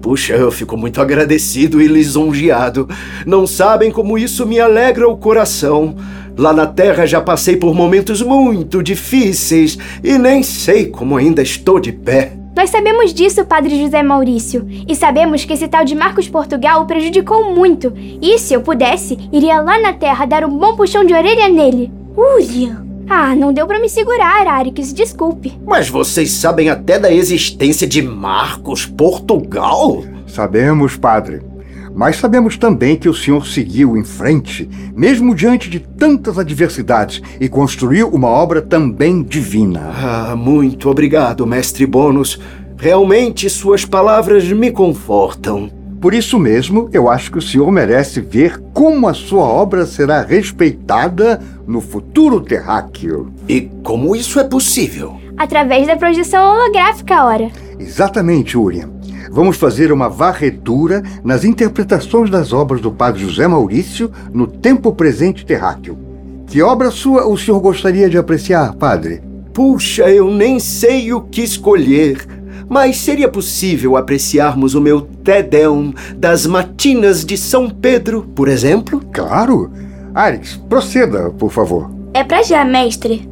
Puxa, 0.00 0.34
eu 0.34 0.50
fico 0.50 0.76
muito 0.76 1.00
agradecido 1.00 1.80
e 1.80 1.86
lisonjeado. 1.86 2.88
Não 3.26 3.46
sabem 3.46 3.90
como 3.90 4.18
isso 4.18 4.46
me 4.46 4.60
alegra 4.60 5.08
o 5.08 5.16
coração. 5.16 5.96
Lá 6.36 6.52
na 6.52 6.66
Terra 6.66 7.06
já 7.06 7.20
passei 7.20 7.56
por 7.56 7.74
momentos 7.74 8.22
muito 8.22 8.82
difíceis 8.82 9.78
e 10.02 10.16
nem 10.18 10.42
sei 10.42 10.86
como 10.86 11.16
ainda 11.16 11.42
estou 11.42 11.78
de 11.78 11.92
pé. 11.92 12.32
Nós 12.54 12.68
sabemos 12.68 13.14
disso, 13.14 13.44
Padre 13.46 13.80
José 13.82 14.02
Maurício, 14.02 14.66
e 14.86 14.94
sabemos 14.94 15.44
que 15.44 15.54
esse 15.54 15.66
tal 15.66 15.84
de 15.84 15.94
Marcos 15.94 16.28
Portugal 16.28 16.82
o 16.82 16.86
prejudicou 16.86 17.54
muito. 17.54 17.92
E 17.96 18.38
se 18.38 18.52
eu 18.52 18.60
pudesse, 18.60 19.18
iria 19.32 19.60
lá 19.60 19.80
na 19.80 19.94
Terra 19.94 20.26
dar 20.26 20.44
um 20.44 20.58
bom 20.58 20.76
puxão 20.76 21.04
de 21.04 21.14
orelha 21.14 21.48
nele. 21.48 21.90
William! 22.16 22.86
Ah, 23.08 23.34
não 23.34 23.52
deu 23.52 23.66
para 23.66 23.80
me 23.80 23.88
segurar, 23.88 24.46
Arix, 24.46 24.92
desculpe. 24.92 25.58
Mas 25.66 25.88
vocês 25.88 26.30
sabem 26.30 26.68
até 26.68 26.98
da 26.98 27.12
existência 27.12 27.86
de 27.86 28.00
Marcos 28.00 28.86
Portugal? 28.86 30.04
Sabemos, 30.26 30.96
padre. 30.96 31.42
Mas 31.94 32.16
sabemos 32.16 32.56
também 32.56 32.96
que 32.96 33.08
o 33.08 33.14
senhor 33.14 33.46
seguiu 33.46 33.96
em 33.96 34.04
frente, 34.04 34.68
mesmo 34.94 35.34
diante 35.34 35.68
de 35.68 35.78
tantas 35.78 36.38
adversidades, 36.38 37.22
e 37.40 37.48
construiu 37.48 38.08
uma 38.08 38.28
obra 38.28 38.62
também 38.62 39.22
divina. 39.22 39.92
Ah, 39.94 40.36
muito 40.36 40.88
obrigado, 40.88 41.46
mestre 41.46 41.86
Bônus. 41.86 42.40
Realmente 42.76 43.48
suas 43.48 43.84
palavras 43.84 44.50
me 44.50 44.70
confortam. 44.70 45.70
Por 46.00 46.14
isso 46.14 46.36
mesmo, 46.36 46.90
eu 46.92 47.08
acho 47.08 47.30
que 47.30 47.38
o 47.38 47.42
senhor 47.42 47.70
merece 47.70 48.20
ver 48.20 48.60
como 48.72 49.06
a 49.06 49.14
sua 49.14 49.44
obra 49.44 49.86
será 49.86 50.20
respeitada 50.20 51.40
no 51.64 51.80
futuro 51.80 52.40
terráqueo. 52.40 53.32
E 53.48 53.70
como 53.84 54.16
isso 54.16 54.40
é 54.40 54.44
possível? 54.44 55.16
Através 55.36 55.86
da 55.86 55.96
projeção 55.96 56.44
holográfica, 56.44 57.24
ora. 57.24 57.48
Exatamente, 57.78 58.58
Urian. 58.58 58.90
Vamos 59.32 59.56
fazer 59.56 59.90
uma 59.90 60.10
varredura 60.10 61.02
nas 61.24 61.42
interpretações 61.42 62.28
das 62.28 62.52
obras 62.52 62.82
do 62.82 62.92
padre 62.92 63.22
José 63.22 63.48
Maurício 63.48 64.12
no 64.30 64.46
tempo 64.46 64.92
presente 64.92 65.46
terráqueo. 65.46 65.96
Que 66.46 66.60
obra 66.60 66.90
sua 66.90 67.26
o 67.26 67.38
senhor 67.38 67.58
gostaria 67.58 68.10
de 68.10 68.18
apreciar, 68.18 68.74
padre? 68.74 69.22
Puxa, 69.54 70.10
eu 70.10 70.30
nem 70.30 70.60
sei 70.60 71.14
o 71.14 71.22
que 71.22 71.40
escolher. 71.40 72.18
Mas 72.68 72.98
seria 72.98 73.26
possível 73.26 73.96
apreciarmos 73.96 74.74
o 74.74 74.82
meu 74.82 75.00
Tedeum 75.00 75.94
das 76.14 76.46
matinas 76.46 77.24
de 77.24 77.38
São 77.38 77.70
Pedro, 77.70 78.28
por 78.34 78.48
exemplo? 78.48 79.00
Claro. 79.12 79.70
Arix, 80.14 80.56
proceda, 80.68 81.30
por 81.30 81.50
favor. 81.50 81.90
É 82.12 82.22
pra 82.22 82.42
já, 82.42 82.66
mestre. 82.66 83.31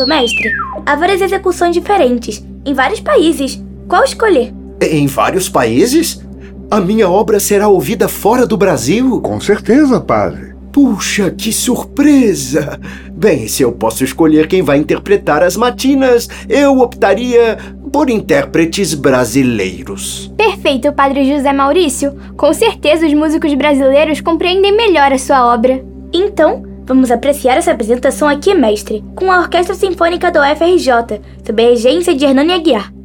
Pronto, 0.00 0.06
mestre. 0.06 0.50
Há 0.86 0.96
várias 0.96 1.20
execuções 1.20 1.74
diferentes, 1.74 2.44
em 2.64 2.72
vários 2.72 3.00
países. 3.00 3.62
Qual 3.88 4.02
escolher? 4.04 4.52
Em 4.80 5.06
vários 5.06 5.48
países? 5.48 6.24
A 6.70 6.80
minha 6.80 7.08
obra 7.08 7.40
será 7.40 7.68
ouvida 7.68 8.08
fora 8.08 8.46
do 8.46 8.56
Brasil? 8.56 9.20
Com 9.20 9.40
certeza, 9.40 10.00
padre. 10.00 10.54
Puxa, 10.72 11.30
que 11.30 11.52
surpresa! 11.52 12.78
Bem, 13.12 13.48
se 13.48 13.62
eu 13.62 13.72
posso 13.72 14.04
escolher 14.04 14.46
quem 14.46 14.62
vai 14.62 14.78
interpretar 14.78 15.42
as 15.42 15.56
matinas, 15.56 16.28
eu 16.48 16.78
optaria 16.78 17.58
por 17.92 18.08
intérpretes 18.08 18.94
brasileiros. 18.94 20.32
Perfeito, 20.36 20.92
Padre 20.92 21.28
José 21.28 21.52
Maurício. 21.52 22.16
Com 22.36 22.54
certeza 22.54 23.04
os 23.04 23.12
músicos 23.12 23.52
brasileiros 23.54 24.20
compreendem 24.20 24.74
melhor 24.74 25.12
a 25.12 25.18
sua 25.18 25.52
obra. 25.52 25.84
Então, 26.12 26.69
vamos 26.90 27.12
apreciar 27.12 27.56
essa 27.56 27.70
apresentação 27.70 28.26
aqui, 28.26 28.52
mestre, 28.52 29.04
com 29.14 29.30
a 29.30 29.38
Orquestra 29.38 29.76
Sinfônica 29.76 30.28
do 30.32 30.40
UFRJ, 30.40 31.20
sob 31.46 31.62
a 31.62 31.68
regência 31.68 32.12
de 32.16 32.24
Hernani 32.24 32.52
Aguiar. 32.52 32.99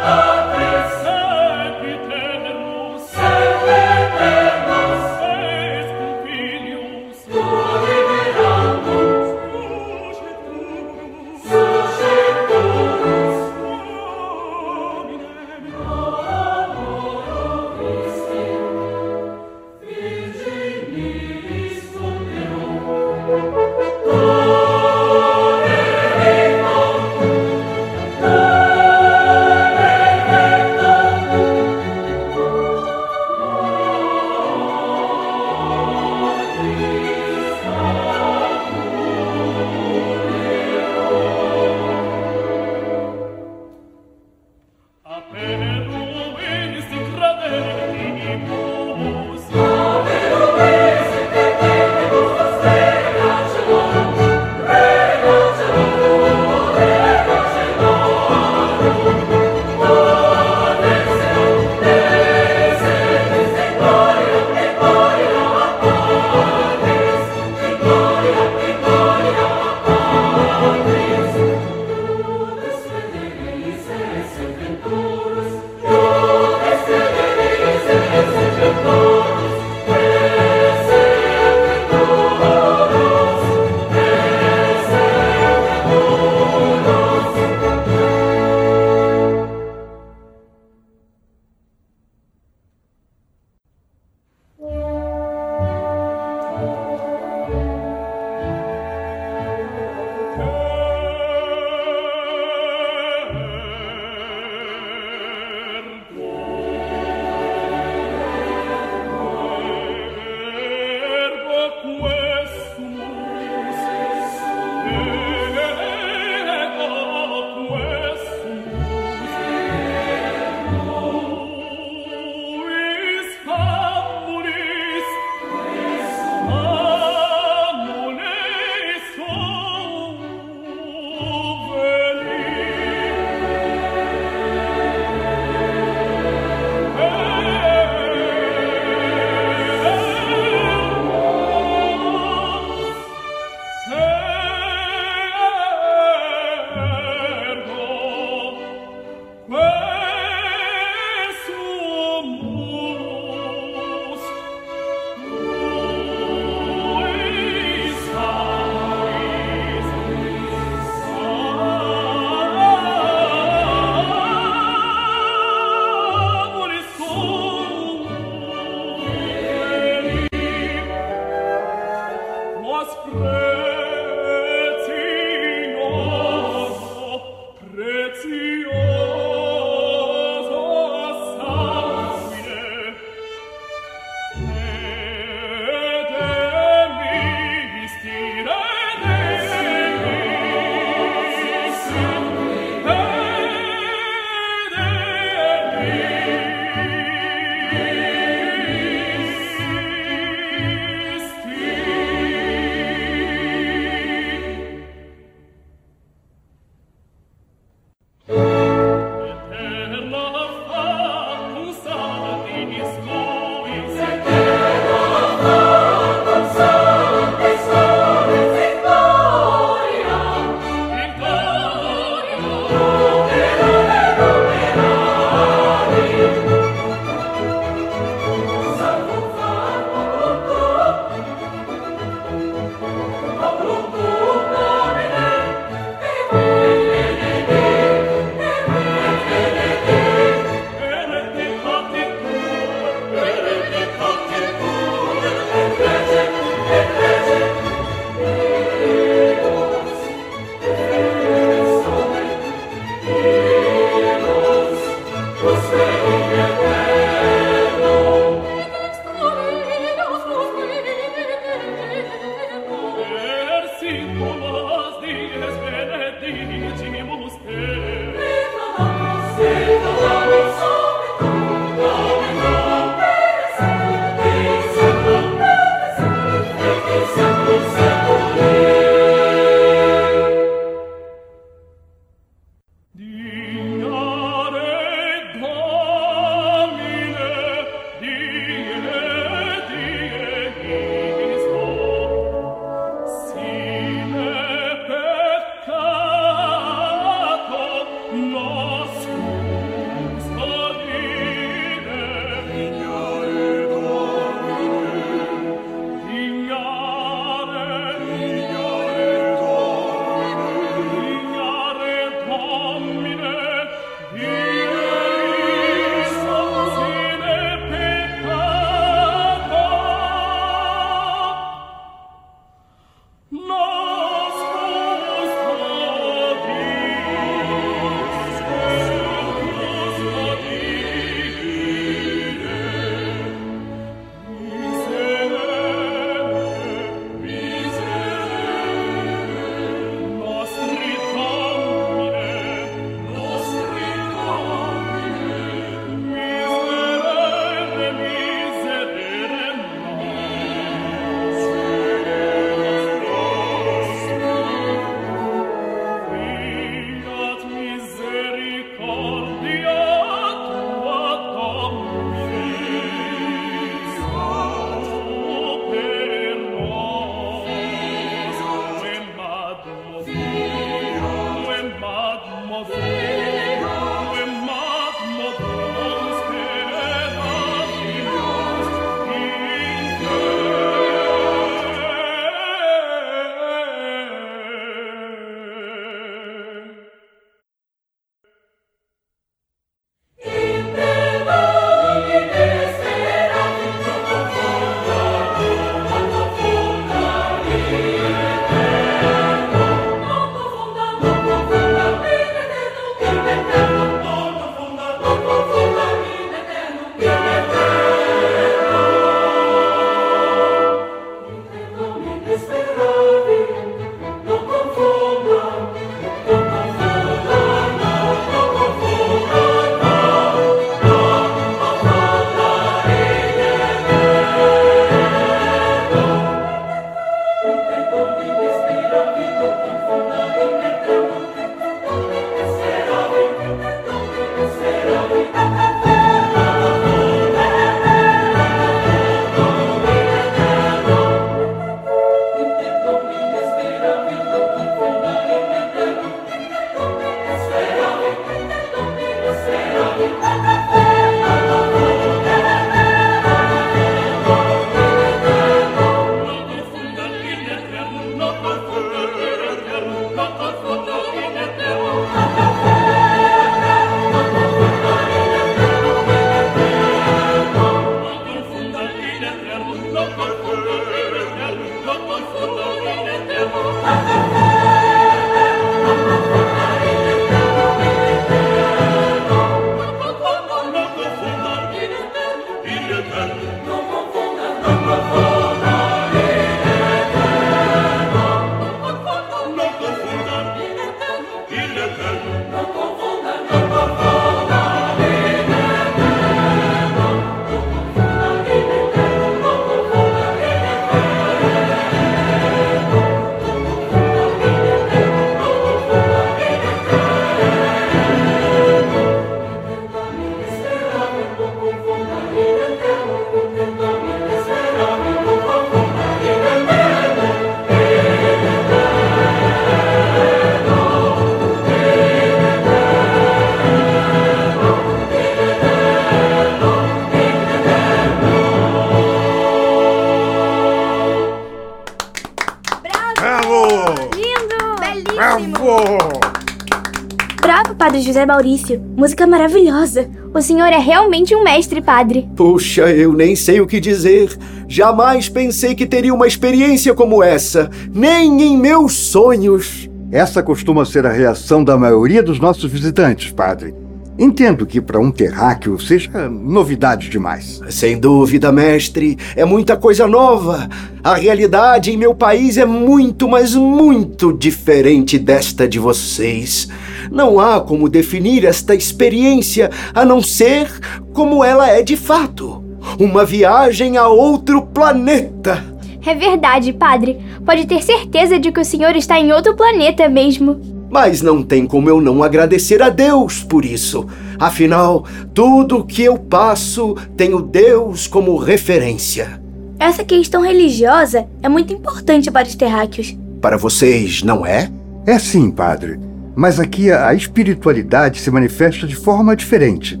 José 538.14 538.26
Maurício. 538.26 538.80
Música 538.96 539.26
maravilhosa. 539.26 540.08
O 540.32 540.40
senhor 540.40 540.68
é 540.68 540.78
realmente 540.78 541.34
um 541.34 541.42
mestre, 541.42 541.82
padre. 541.82 542.28
Puxa, 542.36 542.82
eu 542.92 543.12
nem 543.12 543.34
sei 543.34 543.60
o 543.60 543.66
que 543.66 543.80
dizer. 543.80 544.38
Jamais 544.68 545.28
pensei 545.28 545.74
que 545.74 545.84
teria 545.84 546.14
uma 546.14 546.28
experiência 546.28 546.94
como 546.94 547.24
essa, 547.24 547.68
nem 547.92 548.40
em 548.40 548.56
meus 548.56 548.92
sonhos. 548.92 549.90
Essa 550.12 550.44
costuma 550.44 550.84
ser 550.84 551.04
a 551.04 551.12
reação 551.12 551.64
da 551.64 551.76
maioria 551.76 552.22
dos 552.22 552.38
nossos 552.38 552.70
visitantes, 552.70 553.32
padre. 553.32 553.74
Entendo 554.16 554.64
que 554.64 554.80
para 554.80 555.00
um 555.00 555.10
terráqueo 555.10 555.76
seja 555.80 556.28
novidade 556.28 557.08
demais. 557.08 557.60
Sem 557.68 557.98
dúvida, 557.98 558.52
mestre, 558.52 559.18
é 559.34 559.44
muita 559.44 559.76
coisa 559.76 560.06
nova. 560.06 560.68
A 561.02 561.16
realidade 561.16 561.90
em 561.90 561.96
meu 561.96 562.14
país 562.14 562.56
é 562.56 562.64
muito, 562.64 563.26
mas 563.28 563.56
muito 563.56 564.32
diferente 564.32 565.18
desta 565.18 565.66
de 565.66 565.80
vocês. 565.80 566.68
Não 567.10 567.40
há 567.40 567.60
como 567.60 567.88
definir 567.88 568.44
esta 568.44 568.74
experiência 568.74 569.70
a 569.94 570.04
não 570.04 570.22
ser 570.22 570.68
como 571.12 571.44
ela 571.44 571.68
é 571.68 571.82
de 571.82 571.96
fato 571.96 572.64
uma 572.98 573.24
viagem 573.24 573.96
a 573.96 574.08
outro 574.08 574.62
planeta. 574.62 575.64
É 576.04 576.14
verdade, 576.14 576.72
padre. 576.72 577.18
Pode 577.44 577.66
ter 577.66 577.82
certeza 577.82 578.38
de 578.38 578.52
que 578.52 578.60
o 578.60 578.64
senhor 578.64 578.94
está 578.94 579.18
em 579.18 579.32
outro 579.32 579.56
planeta 579.56 580.08
mesmo. 580.08 580.60
Mas 580.90 581.22
não 581.22 581.42
tem 581.42 581.66
como 581.66 581.88
eu 581.88 582.00
não 582.00 582.22
agradecer 582.22 582.82
a 582.82 582.88
Deus 582.88 583.42
por 583.42 583.64
isso. 583.64 584.06
Afinal, 584.38 585.04
tudo 585.32 585.84
que 585.84 586.02
eu 586.02 586.18
passo 586.18 586.94
tenho 587.16 587.40
Deus 587.40 588.06
como 588.06 588.36
referência. 588.36 589.42
Essa 589.78 590.04
questão 590.04 590.42
religiosa 590.42 591.26
é 591.42 591.48
muito 591.48 591.72
importante 591.72 592.30
para 592.30 592.46
os 592.46 592.54
terráqueos. 592.54 593.16
Para 593.40 593.56
vocês, 593.56 594.22
não 594.22 594.46
é? 594.46 594.70
É 595.06 595.18
sim, 595.18 595.50
padre. 595.50 595.98
Mas 596.36 596.58
aqui 596.58 596.90
a 596.90 597.14
espiritualidade 597.14 598.20
se 598.20 598.30
manifesta 598.30 598.86
de 598.86 598.96
forma 598.96 599.36
diferente. 599.36 600.00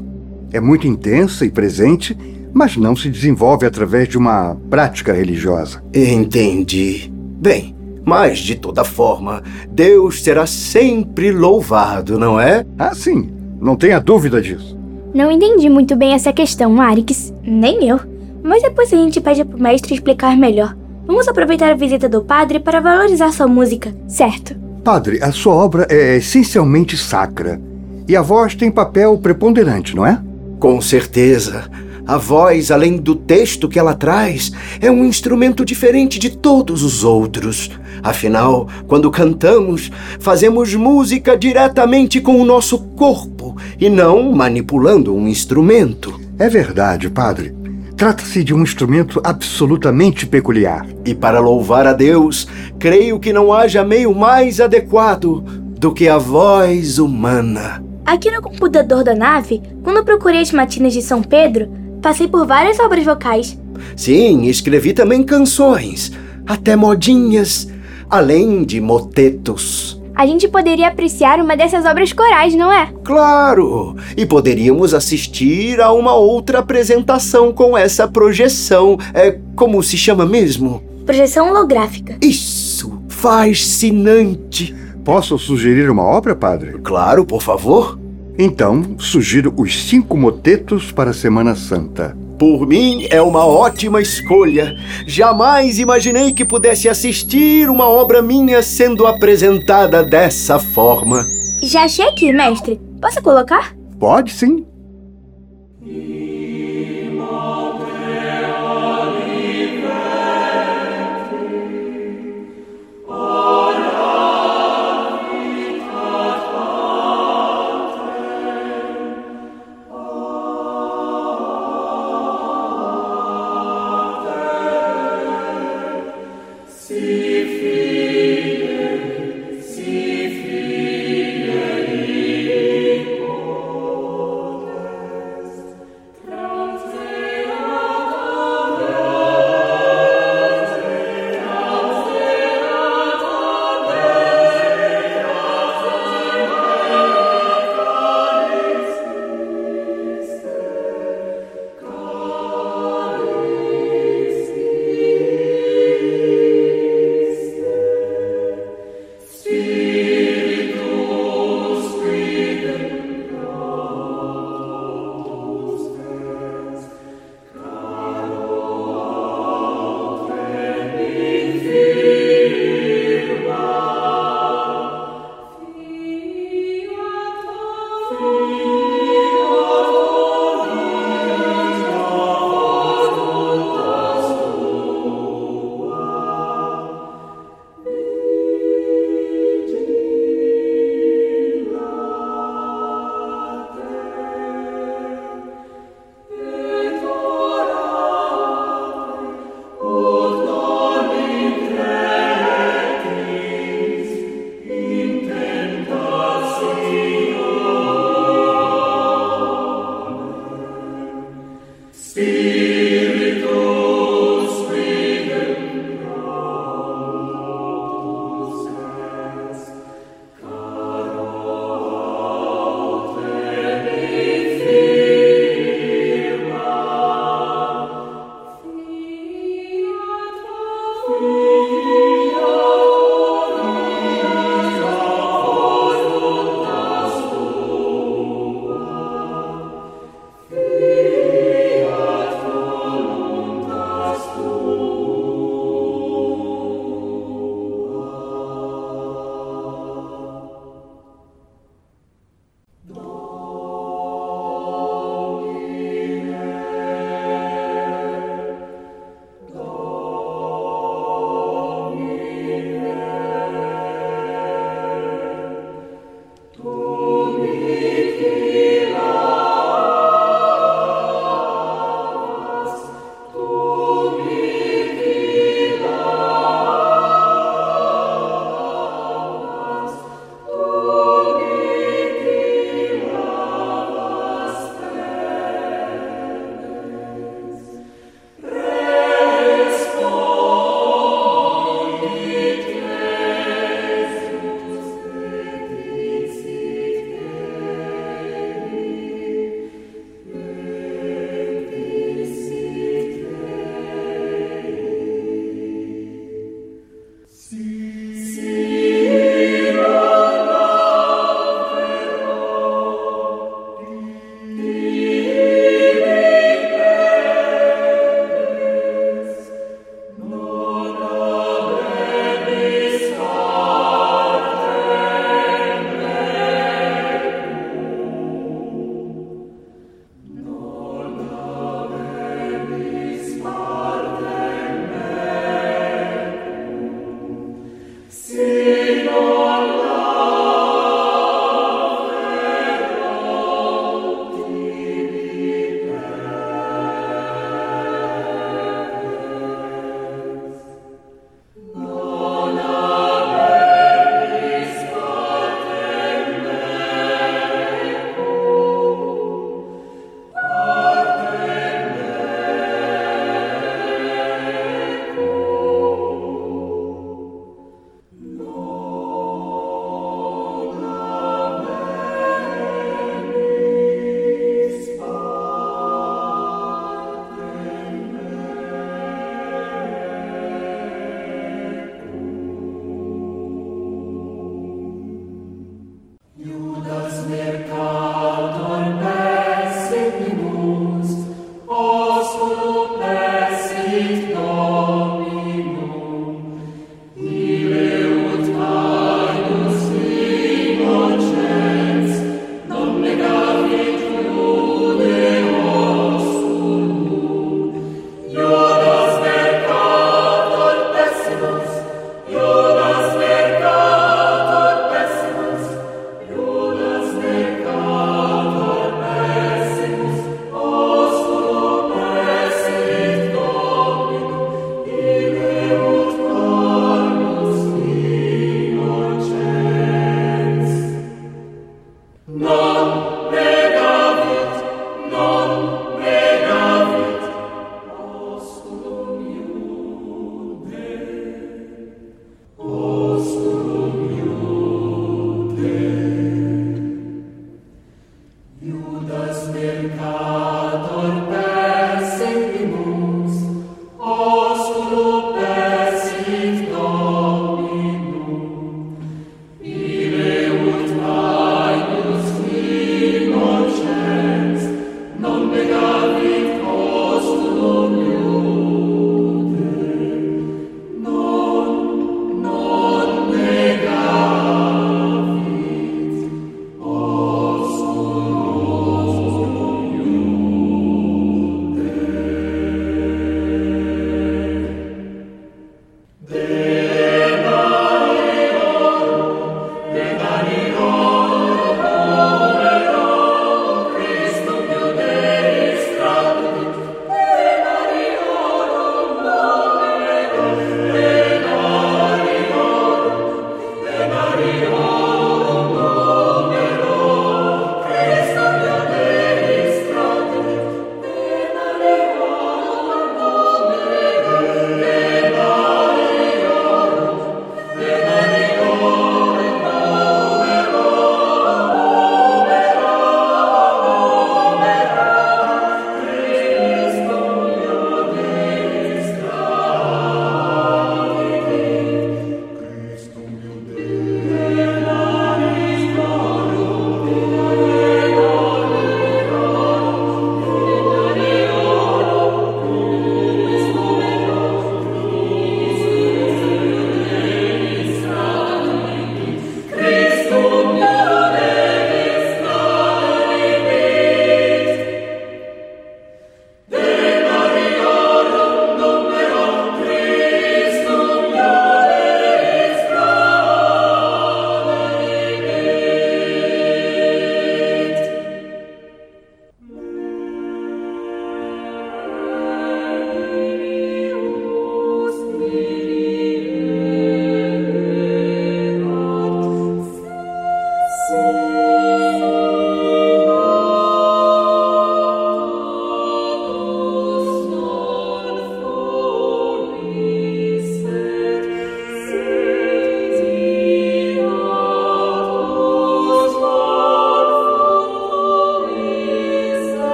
É 0.52 0.60
muito 0.60 0.86
intensa 0.86 1.44
e 1.44 1.50
presente, 1.50 2.16
mas 2.52 2.76
não 2.76 2.94
se 2.94 3.08
desenvolve 3.08 3.66
através 3.66 4.08
de 4.08 4.16
uma 4.16 4.56
prática 4.70 5.12
religiosa. 5.12 5.82
Entendi. 5.92 7.12
Bem, 7.40 7.74
mas 8.04 8.38
de 8.38 8.54
toda 8.54 8.84
forma, 8.84 9.42
Deus 9.70 10.22
será 10.22 10.46
sempre 10.46 11.32
louvado, 11.32 12.18
não 12.18 12.40
é? 12.40 12.64
Ah, 12.78 12.94
sim. 12.94 13.30
Não 13.60 13.76
tenha 13.76 13.98
dúvida 13.98 14.40
disso. 14.42 14.78
Não 15.14 15.30
entendi 15.30 15.68
muito 15.68 15.96
bem 15.96 16.12
essa 16.12 16.32
questão, 16.32 16.80
Arix. 16.80 17.32
Nem 17.42 17.88
eu. 17.88 18.00
Mas 18.42 18.62
depois 18.62 18.92
a 18.92 18.96
gente 18.96 19.20
pede 19.20 19.44
pro 19.44 19.60
mestre 19.60 19.94
explicar 19.94 20.36
melhor. 20.36 20.76
Vamos 21.06 21.26
aproveitar 21.28 21.70
a 21.70 21.76
visita 21.76 22.08
do 22.08 22.22
padre 22.22 22.60
para 22.60 22.80
valorizar 22.80 23.32
sua 23.32 23.46
música. 23.46 23.94
Certo. 24.06 24.63
Padre, 24.84 25.18
a 25.22 25.32
sua 25.32 25.54
obra 25.54 25.86
é 25.88 26.18
essencialmente 26.18 26.94
sacra. 26.94 27.58
E 28.06 28.14
a 28.14 28.20
voz 28.20 28.54
tem 28.54 28.70
papel 28.70 29.16
preponderante, 29.16 29.96
não 29.96 30.04
é? 30.04 30.20
Com 30.60 30.78
certeza. 30.78 31.70
A 32.06 32.18
voz, 32.18 32.70
além 32.70 32.98
do 32.98 33.14
texto 33.14 33.66
que 33.66 33.78
ela 33.78 33.94
traz, 33.94 34.52
é 34.82 34.90
um 34.90 35.02
instrumento 35.06 35.64
diferente 35.64 36.18
de 36.18 36.36
todos 36.36 36.82
os 36.82 37.02
outros. 37.02 37.70
Afinal, 38.02 38.68
quando 38.86 39.10
cantamos, 39.10 39.90
fazemos 40.20 40.74
música 40.74 41.34
diretamente 41.34 42.20
com 42.20 42.38
o 42.38 42.44
nosso 42.44 42.78
corpo 42.78 43.56
e 43.80 43.88
não 43.88 44.32
manipulando 44.32 45.16
um 45.16 45.26
instrumento. 45.26 46.20
É 46.38 46.46
verdade, 46.46 47.08
padre. 47.08 47.63
Trata-se 47.96 48.42
de 48.42 48.52
um 48.52 48.62
instrumento 48.62 49.20
absolutamente 49.24 50.26
peculiar. 50.26 50.84
E 51.04 51.14
para 51.14 51.38
louvar 51.38 51.86
a 51.86 51.92
Deus, 51.92 52.48
creio 52.78 53.20
que 53.20 53.32
não 53.32 53.52
haja 53.52 53.84
meio 53.84 54.12
mais 54.14 54.60
adequado 54.60 55.40
do 55.78 55.92
que 55.92 56.08
a 56.08 56.18
voz 56.18 56.98
humana. 56.98 57.84
Aqui 58.04 58.30
no 58.30 58.42
computador 58.42 59.04
da 59.04 59.14
nave, 59.14 59.62
quando 59.82 60.04
procurei 60.04 60.40
as 60.40 60.50
matinas 60.50 60.92
de 60.92 61.02
São 61.02 61.22
Pedro, 61.22 61.68
passei 62.02 62.26
por 62.26 62.46
várias 62.46 62.80
obras 62.80 63.04
vocais. 63.04 63.58
Sim, 63.96 64.46
escrevi 64.46 64.92
também 64.92 65.22
canções, 65.22 66.12
até 66.46 66.74
modinhas, 66.74 67.68
além 68.10 68.64
de 68.64 68.80
motetos. 68.80 69.93
A 70.16 70.26
gente 70.26 70.46
poderia 70.46 70.88
apreciar 70.88 71.40
uma 71.40 71.56
dessas 71.56 71.84
obras 71.84 72.12
corais, 72.12 72.54
não 72.54 72.72
é? 72.72 72.88
Claro! 73.02 73.96
E 74.16 74.24
poderíamos 74.24 74.94
assistir 74.94 75.80
a 75.80 75.92
uma 75.92 76.14
outra 76.14 76.60
apresentação 76.60 77.52
com 77.52 77.76
essa 77.76 78.06
projeção. 78.06 78.96
É 79.12 79.38
como 79.56 79.82
se 79.82 79.98
chama 79.98 80.24
mesmo? 80.24 80.82
Projeção 81.04 81.50
holográfica. 81.50 82.16
Isso! 82.22 83.02
Fascinante! 83.08 84.74
Posso 85.04 85.36
sugerir 85.36 85.90
uma 85.90 86.04
obra, 86.04 86.36
padre? 86.36 86.78
Claro, 86.82 87.26
por 87.26 87.42
favor. 87.42 87.98
Então, 88.38 88.96
sugiro 88.98 89.52
os 89.56 89.84
cinco 89.88 90.16
motetos 90.16 90.92
para 90.92 91.10
a 91.10 91.14
Semana 91.14 91.56
Santa. 91.56 92.16
Por 92.38 92.66
mim, 92.66 93.06
é 93.10 93.22
uma 93.22 93.46
ótima 93.46 94.00
escolha. 94.02 94.76
Jamais 95.06 95.78
imaginei 95.78 96.32
que 96.32 96.44
pudesse 96.44 96.88
assistir 96.88 97.70
uma 97.70 97.88
obra 97.88 98.20
minha 98.20 98.62
sendo 98.62 99.06
apresentada 99.06 100.02
dessa 100.02 100.58
forma. 100.58 101.24
Já 101.62 101.84
achei 101.84 102.06
aqui, 102.06 102.32
mestre. 102.32 102.80
Posso 103.00 103.22
colocar? 103.22 103.74
Pode 103.98 104.32
sim. 104.32 104.66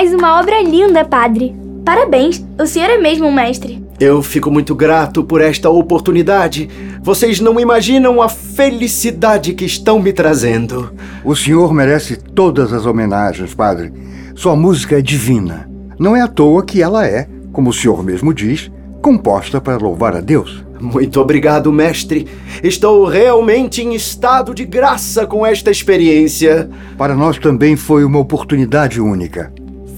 Mais 0.00 0.14
uma 0.14 0.40
obra 0.40 0.62
linda, 0.62 1.04
padre. 1.04 1.54
Parabéns, 1.84 2.42
o 2.58 2.66
senhor 2.66 2.88
é 2.88 2.96
mesmo 2.96 3.26
um 3.26 3.34
mestre. 3.34 3.84
Eu 4.00 4.22
fico 4.22 4.50
muito 4.50 4.74
grato 4.74 5.22
por 5.22 5.42
esta 5.42 5.68
oportunidade. 5.68 6.70
Vocês 7.02 7.38
não 7.38 7.60
imaginam 7.60 8.22
a 8.22 8.26
felicidade 8.26 9.52
que 9.52 9.66
estão 9.66 10.00
me 10.00 10.10
trazendo. 10.10 10.90
O 11.22 11.36
senhor 11.36 11.74
merece 11.74 12.16
todas 12.16 12.72
as 12.72 12.86
homenagens, 12.86 13.52
padre. 13.52 13.92
Sua 14.34 14.56
música 14.56 14.98
é 14.98 15.02
divina. 15.02 15.68
Não 15.98 16.16
é 16.16 16.22
à 16.22 16.28
toa 16.28 16.64
que 16.64 16.80
ela 16.80 17.06
é, 17.06 17.28
como 17.52 17.68
o 17.68 17.74
senhor 17.74 18.02
mesmo 18.02 18.32
diz, 18.32 18.72
composta 19.02 19.60
para 19.60 19.76
louvar 19.76 20.16
a 20.16 20.22
Deus. 20.22 20.64
Muito 20.80 21.20
obrigado, 21.20 21.70
mestre. 21.70 22.26
Estou 22.64 23.04
realmente 23.04 23.82
em 23.82 23.94
estado 23.94 24.54
de 24.54 24.64
graça 24.64 25.26
com 25.26 25.44
esta 25.44 25.70
experiência. 25.70 26.70
Para 26.96 27.14
nós 27.14 27.38
também 27.38 27.76
foi 27.76 28.02
uma 28.02 28.18
oportunidade 28.18 28.98
única. 28.98 29.52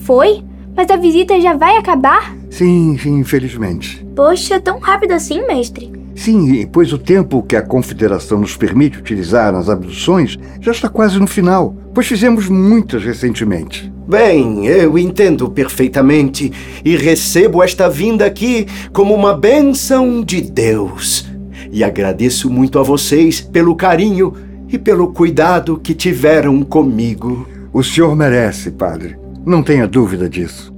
Foi? 0.04 0.42
Mas 0.76 0.90
a 0.90 0.96
visita 0.96 1.40
já 1.40 1.54
vai 1.54 1.76
acabar? 1.76 2.34
Sim, 2.50 2.96
sim, 2.98 3.18
infelizmente. 3.18 4.04
Poxa, 4.16 4.58
tão 4.60 4.78
rápido 4.78 5.12
assim, 5.12 5.46
mestre? 5.46 5.92
Sim, 6.14 6.66
pois 6.66 6.92
o 6.92 6.98
tempo 6.98 7.42
que 7.42 7.56
a 7.56 7.62
Confederação 7.62 8.40
nos 8.40 8.56
permite 8.56 8.98
utilizar 8.98 9.52
nas 9.52 9.68
abduções 9.68 10.38
já 10.60 10.72
está 10.72 10.88
quase 10.88 11.18
no 11.18 11.26
final, 11.26 11.74
pois 11.94 12.06
fizemos 12.06 12.48
muitas 12.48 13.04
recentemente. 13.04 13.92
Bem, 14.06 14.66
eu 14.66 14.98
entendo 14.98 15.48
perfeitamente 15.48 16.52
e 16.84 16.96
recebo 16.96 17.62
esta 17.62 17.88
vinda 17.88 18.26
aqui 18.26 18.66
como 18.92 19.14
uma 19.14 19.34
bênção 19.34 20.22
de 20.22 20.40
Deus. 20.40 21.26
E 21.70 21.82
agradeço 21.84 22.50
muito 22.50 22.78
a 22.78 22.82
vocês 22.82 23.40
pelo 23.40 23.76
carinho 23.76 24.34
e 24.68 24.78
pelo 24.78 25.12
cuidado 25.12 25.78
que 25.78 25.94
tiveram 25.94 26.62
comigo. 26.62 27.48
O 27.72 27.82
senhor 27.82 28.14
merece, 28.14 28.70
padre. 28.70 29.21
Não 29.44 29.60
tenha 29.60 29.88
dúvida 29.88 30.28
disso. 30.28 30.72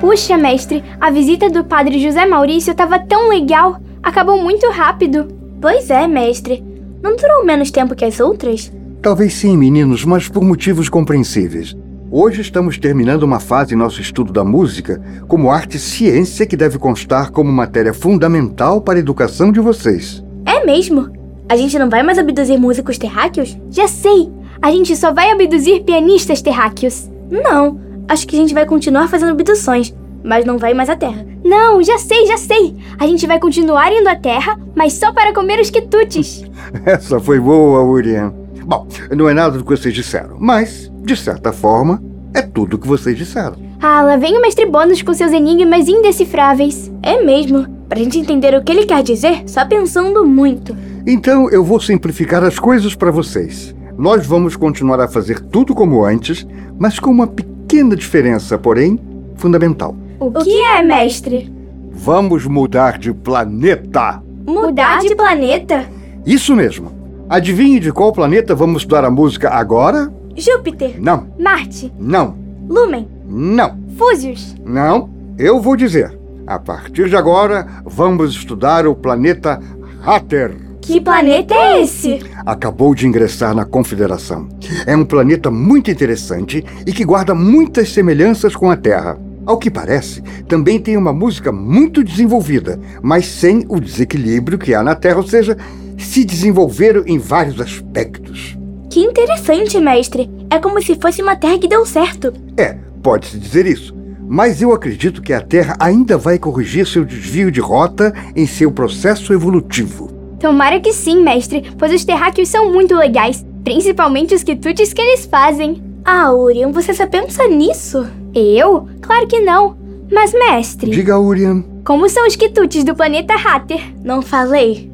Puxa, 0.00 0.36
mestre, 0.36 0.82
a 1.00 1.10
visita 1.10 1.48
do 1.48 1.64
padre 1.64 2.00
José 2.00 2.26
Maurício 2.26 2.72
estava 2.72 2.98
tão 2.98 3.28
legal. 3.28 3.80
Acabou 4.02 4.42
muito 4.42 4.68
rápido. 4.70 5.28
Pois 5.60 5.90
é, 5.90 6.08
mestre. 6.08 6.62
Não 7.00 7.14
durou 7.14 7.44
menos 7.44 7.70
tempo 7.70 7.94
que 7.94 8.04
as 8.04 8.18
outras? 8.18 8.72
Talvez 9.00 9.34
sim, 9.34 9.56
meninos, 9.56 10.04
mas 10.04 10.28
por 10.28 10.42
motivos 10.42 10.88
compreensíveis. 10.88 11.76
Hoje 12.10 12.40
estamos 12.40 12.76
terminando 12.76 13.22
uma 13.22 13.38
fase 13.38 13.74
em 13.74 13.78
nosso 13.78 14.00
estudo 14.00 14.32
da 14.32 14.44
música 14.44 15.00
como 15.28 15.50
arte 15.50 15.76
e 15.76 15.80
ciência 15.80 16.46
que 16.46 16.56
deve 16.56 16.78
constar 16.78 17.30
como 17.30 17.52
matéria 17.52 17.94
fundamental 17.94 18.80
para 18.80 18.98
a 18.98 19.00
educação 19.00 19.52
de 19.52 19.60
vocês. 19.60 20.22
É 20.44 20.64
mesmo? 20.64 21.10
A 21.48 21.56
gente 21.56 21.78
não 21.78 21.88
vai 21.88 22.02
mais 22.02 22.18
abduzir 22.18 22.58
músicos 22.58 22.98
terráqueos? 22.98 23.56
Já 23.70 23.86
sei! 23.86 24.33
A 24.60 24.70
gente 24.70 24.96
só 24.96 25.12
vai 25.12 25.30
abduzir 25.30 25.82
pianistas 25.84 26.42
terráqueos. 26.42 27.10
Não, 27.30 27.80
acho 28.08 28.26
que 28.26 28.36
a 28.36 28.38
gente 28.38 28.54
vai 28.54 28.66
continuar 28.66 29.08
fazendo 29.08 29.32
abduções, 29.32 29.94
mas 30.22 30.44
não 30.44 30.58
vai 30.58 30.74
mais 30.74 30.88
à 30.88 30.96
Terra. 30.96 31.26
Não, 31.44 31.82
já 31.82 31.98
sei, 31.98 32.26
já 32.26 32.36
sei! 32.36 32.74
A 32.98 33.06
gente 33.06 33.26
vai 33.26 33.38
continuar 33.38 33.92
indo 33.92 34.08
à 34.08 34.16
Terra, 34.16 34.58
mas 34.74 34.94
só 34.94 35.12
para 35.12 35.34
comer 35.34 35.60
os 35.60 35.70
quitutes. 35.70 36.44
Essa 36.84 37.20
foi 37.20 37.38
boa, 37.38 37.82
Urian. 37.82 38.32
Bom, 38.64 38.86
não 39.14 39.28
é 39.28 39.34
nada 39.34 39.58
do 39.58 39.64
que 39.64 39.70
vocês 39.70 39.94
disseram, 39.94 40.36
mas, 40.38 40.90
de 41.02 41.16
certa 41.16 41.52
forma, 41.52 42.02
é 42.32 42.40
tudo 42.40 42.74
o 42.74 42.78
que 42.78 42.88
vocês 42.88 43.16
disseram. 43.16 43.56
Ah, 43.80 44.00
lá 44.02 44.16
vem 44.16 44.38
o 44.38 44.40
mestre 44.40 44.64
Bônus 44.64 45.02
com 45.02 45.12
seus 45.12 45.32
enigmas 45.32 45.86
indecifráveis. 45.88 46.90
É 47.02 47.22
mesmo. 47.22 47.66
Pra 47.86 47.98
gente 47.98 48.18
entender 48.18 48.54
o 48.54 48.64
que 48.64 48.72
ele 48.72 48.86
quer 48.86 49.02
dizer, 49.02 49.42
só 49.46 49.66
pensando 49.66 50.24
muito. 50.24 50.74
Então 51.06 51.50
eu 51.50 51.62
vou 51.62 51.78
simplificar 51.78 52.42
as 52.42 52.58
coisas 52.58 52.94
para 52.94 53.10
vocês. 53.10 53.74
Nós 53.96 54.26
vamos 54.26 54.56
continuar 54.56 55.00
a 55.00 55.08
fazer 55.08 55.40
tudo 55.40 55.74
como 55.74 56.04
antes, 56.04 56.46
mas 56.78 56.98
com 56.98 57.10
uma 57.10 57.26
pequena 57.26 57.94
diferença, 57.94 58.58
porém 58.58 58.98
fundamental. 59.36 59.96
O 60.18 60.30
que 60.32 60.60
é, 60.62 60.82
mestre? 60.82 61.52
Vamos 61.90 62.46
mudar 62.46 62.98
de 62.98 63.12
planeta. 63.12 64.22
Mudar 64.46 65.00
de 65.00 65.14
planeta? 65.14 65.88
Isso 66.26 66.54
mesmo. 66.56 66.92
Adivinhe 67.28 67.80
de 67.80 67.92
qual 67.92 68.12
planeta 68.12 68.54
vamos 68.54 68.82
estudar 68.82 69.04
a 69.04 69.10
música 69.10 69.50
agora? 69.50 70.12
Júpiter, 70.36 71.00
Não, 71.00 71.28
Marte, 71.38 71.92
não, 71.98 72.34
Lumen, 72.68 73.08
não, 73.24 73.78
Fúzios, 73.96 74.56
não. 74.64 75.08
Eu 75.38 75.60
vou 75.60 75.76
dizer. 75.76 76.18
A 76.46 76.58
partir 76.58 77.08
de 77.08 77.16
agora, 77.16 77.66
vamos 77.84 78.32
estudar 78.34 78.86
o 78.86 78.94
planeta 78.94 79.60
Hatter. 80.04 80.54
Que 80.84 81.00
planeta 81.00 81.54
é 81.54 81.82
esse? 81.82 82.20
acabou 82.44 82.94
de 82.94 83.06
ingressar 83.06 83.54
na 83.54 83.64
Confederação. 83.64 84.48
É 84.86 84.94
um 84.94 85.04
planeta 85.04 85.50
muito 85.50 85.90
interessante 85.90 86.62
e 86.86 86.92
que 86.92 87.04
guarda 87.04 87.34
muitas 87.34 87.88
semelhanças 87.90 88.54
com 88.54 88.70
a 88.70 88.76
Terra. 88.76 89.18
Ao 89.46 89.58
que 89.58 89.70
parece, 89.70 90.22
também 90.46 90.78
tem 90.78 90.96
uma 90.96 91.12
música 91.12 91.50
muito 91.50 92.04
desenvolvida, 92.04 92.78
mas 93.02 93.26
sem 93.26 93.64
o 93.68 93.80
desequilíbrio 93.80 94.58
que 94.58 94.74
há 94.74 94.82
na 94.82 94.94
Terra, 94.94 95.16
ou 95.16 95.26
seja, 95.26 95.56
se 95.98 96.22
desenvolveram 96.22 97.02
em 97.06 97.18
vários 97.18 97.60
aspectos. 97.60 98.56
Que 98.90 99.00
interessante, 99.00 99.80
mestre. 99.80 100.30
É 100.50 100.58
como 100.58 100.82
se 100.82 100.96
fosse 100.96 101.22
uma 101.22 101.34
terra 101.34 101.58
que 101.58 101.68
deu 101.68 101.84
certo. 101.86 102.32
É, 102.56 102.76
pode-se 103.02 103.38
dizer 103.38 103.66
isso. 103.66 103.94
Mas 104.26 104.62
eu 104.62 104.72
acredito 104.72 105.20
que 105.20 105.32
a 105.32 105.40
Terra 105.40 105.76
ainda 105.78 106.16
vai 106.16 106.38
corrigir 106.38 106.86
seu 106.86 107.04
desvio 107.04 107.50
de 107.50 107.60
rota 107.60 108.14
em 108.34 108.46
seu 108.46 108.70
processo 108.72 109.32
evolutivo. 109.34 110.13
Tomara 110.44 110.78
que 110.78 110.92
sim, 110.92 111.22
mestre, 111.22 111.64
pois 111.78 111.90
os 111.90 112.04
terráqueos 112.04 112.50
são 112.50 112.70
muito 112.70 112.94
legais, 112.94 113.42
principalmente 113.64 114.34
os 114.34 114.42
quitutes 114.42 114.92
que 114.92 115.00
eles 115.00 115.24
fazem. 115.24 115.82
Ah, 116.04 116.34
Urian, 116.34 116.70
você 116.70 116.92
só 116.92 117.06
pensa 117.06 117.48
nisso? 117.48 118.06
Eu? 118.34 118.86
Claro 119.00 119.26
que 119.26 119.40
não. 119.40 119.74
Mas, 120.12 120.34
mestre, 120.34 120.90
Diga, 120.90 121.18
Urian. 121.18 121.64
como 121.82 122.10
são 122.10 122.26
os 122.26 122.36
quitutes 122.36 122.84
do 122.84 122.94
planeta 122.94 123.32
Hatter? 123.32 123.80
Não 124.04 124.20
falei. 124.20 124.92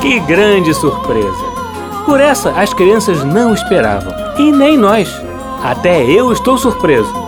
Que 0.00 0.18
grande 0.18 0.74
surpresa! 0.74 1.44
Por 2.06 2.18
essa 2.20 2.50
as 2.60 2.74
crianças 2.74 3.22
não 3.22 3.54
esperavam, 3.54 4.12
e 4.36 4.50
nem 4.50 4.76
nós. 4.76 5.08
Até 5.62 6.04
eu 6.04 6.32
estou 6.32 6.58
surpreso. 6.58 7.19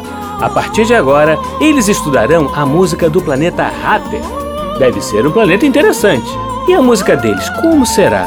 A 0.42 0.50
partir 0.50 0.84
de 0.84 0.92
agora, 0.92 1.38
eles 1.60 1.86
estudarão 1.86 2.50
a 2.52 2.66
música 2.66 3.08
do 3.08 3.22
planeta 3.22 3.70
Hatter. 3.84 4.20
Deve 4.76 5.00
ser 5.00 5.24
um 5.24 5.30
planeta 5.30 5.64
interessante. 5.64 6.28
E 6.66 6.74
a 6.74 6.82
música 6.82 7.16
deles, 7.16 7.48
como 7.60 7.86
será? 7.86 8.26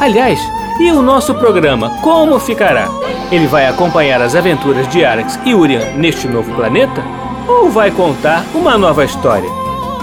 Aliás, 0.00 0.40
e 0.80 0.90
o 0.90 1.00
nosso 1.00 1.32
programa, 1.36 1.90
como 2.02 2.40
ficará? 2.40 2.88
Ele 3.30 3.46
vai 3.46 3.68
acompanhar 3.68 4.20
as 4.20 4.34
aventuras 4.34 4.88
de 4.88 5.04
Arax 5.04 5.38
e 5.44 5.54
Urian 5.54 5.94
neste 5.94 6.26
novo 6.26 6.52
planeta? 6.54 7.04
Ou 7.46 7.70
vai 7.70 7.92
contar 7.92 8.44
uma 8.52 8.76
nova 8.76 9.04
história? 9.04 9.48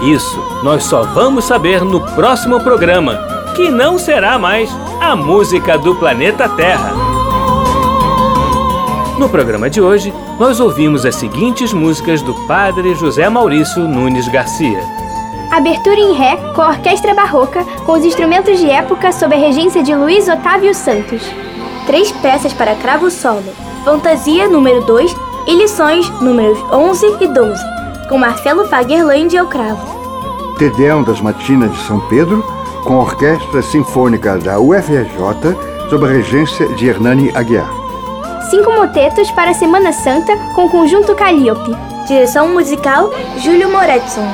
Isso 0.00 0.42
nós 0.62 0.84
só 0.84 1.02
vamos 1.02 1.44
saber 1.44 1.84
no 1.84 2.00
próximo 2.14 2.60
programa. 2.60 3.30
que 3.54 3.68
não 3.70 3.98
será 3.98 4.38
mais 4.38 4.74
a 4.98 5.14
música 5.14 5.76
do 5.76 5.94
planeta 5.96 6.48
Terra. 6.48 7.11
No 9.18 9.28
programa 9.28 9.68
de 9.68 9.80
hoje, 9.80 10.12
nós 10.38 10.58
ouvimos 10.58 11.04
as 11.04 11.16
seguintes 11.16 11.72
músicas 11.72 12.22
do 12.22 12.34
padre 12.46 12.94
José 12.94 13.28
Maurício 13.28 13.86
Nunes 13.86 14.26
Garcia. 14.28 14.80
Abertura 15.50 16.00
em 16.00 16.14
Ré 16.14 16.36
com 16.54 16.62
a 16.62 16.70
Orquestra 16.70 17.14
Barroca, 17.14 17.62
com 17.84 17.92
os 17.92 18.04
instrumentos 18.04 18.58
de 18.58 18.70
época 18.70 19.12
sob 19.12 19.34
a 19.34 19.38
regência 19.38 19.82
de 19.82 19.94
Luiz 19.94 20.28
Otávio 20.28 20.74
Santos. 20.74 21.22
Três 21.86 22.10
peças 22.10 22.54
para 22.54 22.74
cravo 22.74 23.10
solo, 23.10 23.52
Fantasia 23.84 24.48
número 24.48 24.82
2 24.86 25.14
e 25.46 25.56
lições 25.56 26.08
números 26.20 26.58
11 26.72 27.16
e 27.20 27.28
12, 27.28 27.62
com 28.08 28.16
Marcelo 28.16 28.66
Fagerland 28.66 29.36
ao 29.36 29.46
cravo. 29.46 30.00
Tedeão 30.58 31.02
das 31.02 31.20
Matinas 31.20 31.70
de 31.70 31.82
São 31.82 32.00
Pedro, 32.08 32.42
com 32.84 32.94
a 32.94 33.02
Orquestra 33.02 33.60
Sinfônica 33.60 34.38
da 34.38 34.58
UFRJ, 34.58 35.54
sob 35.90 36.06
a 36.06 36.08
regência 36.08 36.66
de 36.68 36.86
Hernani 36.86 37.30
Aguiar. 37.34 37.81
Cinco 38.52 38.70
motetos 38.70 39.30
para 39.30 39.52
a 39.52 39.54
Semana 39.54 39.94
Santa 39.94 40.36
com 40.54 40.66
o 40.66 40.68
Conjunto 40.68 41.14
Calliope. 41.14 41.74
Direção 42.06 42.52
musical 42.52 43.10
Júlio 43.38 43.72
Moretson. 43.72 44.28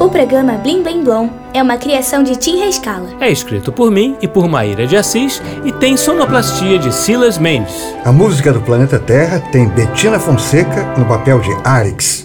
O 0.00 0.08
programa 0.08 0.54
Blim 0.54 0.82
Blim 0.82 1.04
Blom 1.04 1.30
é 1.52 1.62
uma 1.62 1.76
criação 1.76 2.24
de 2.24 2.34
Tim 2.34 2.58
Rescala. 2.58 3.10
É 3.20 3.30
escrito 3.30 3.70
por 3.70 3.92
mim 3.92 4.16
e 4.20 4.26
por 4.26 4.48
Maíra 4.48 4.88
de 4.88 4.96
Assis 4.96 5.40
e 5.64 5.70
tem 5.70 5.96
sonoplastia 5.96 6.80
de 6.80 6.92
Silas 6.92 7.38
Mendes. 7.38 7.94
A 8.04 8.10
música 8.10 8.52
do 8.52 8.60
planeta 8.60 8.98
Terra 8.98 9.38
tem 9.52 9.68
Bettina 9.68 10.18
Fonseca 10.18 10.82
no 10.98 11.04
papel 11.04 11.38
de 11.38 11.56
Arix. 11.62 12.23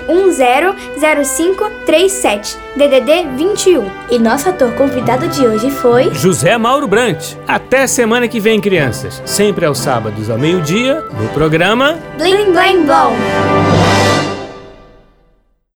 997100537, 0.00 2.56
DDD 2.76 3.26
21. 3.36 3.84
E 4.10 4.18
nosso 4.18 4.48
ator 4.48 4.72
convidado 4.72 5.28
de 5.28 5.46
hoje 5.46 5.70
foi 5.70 6.12
José 6.14 6.56
Mauro 6.58 6.86
Brant. 6.86 7.34
Até 7.46 7.86
semana 7.86 8.26
que 8.28 8.40
vem, 8.40 8.60
crianças. 8.60 9.22
Sempre 9.24 9.64
aos 9.66 9.78
sábados 9.78 10.28
ao 10.30 10.38
meio-dia, 10.38 11.02
no 11.20 11.28
programa 11.28 11.98
Blim 12.18 12.52
Blim 12.52 12.84
Blom. 12.84 14.15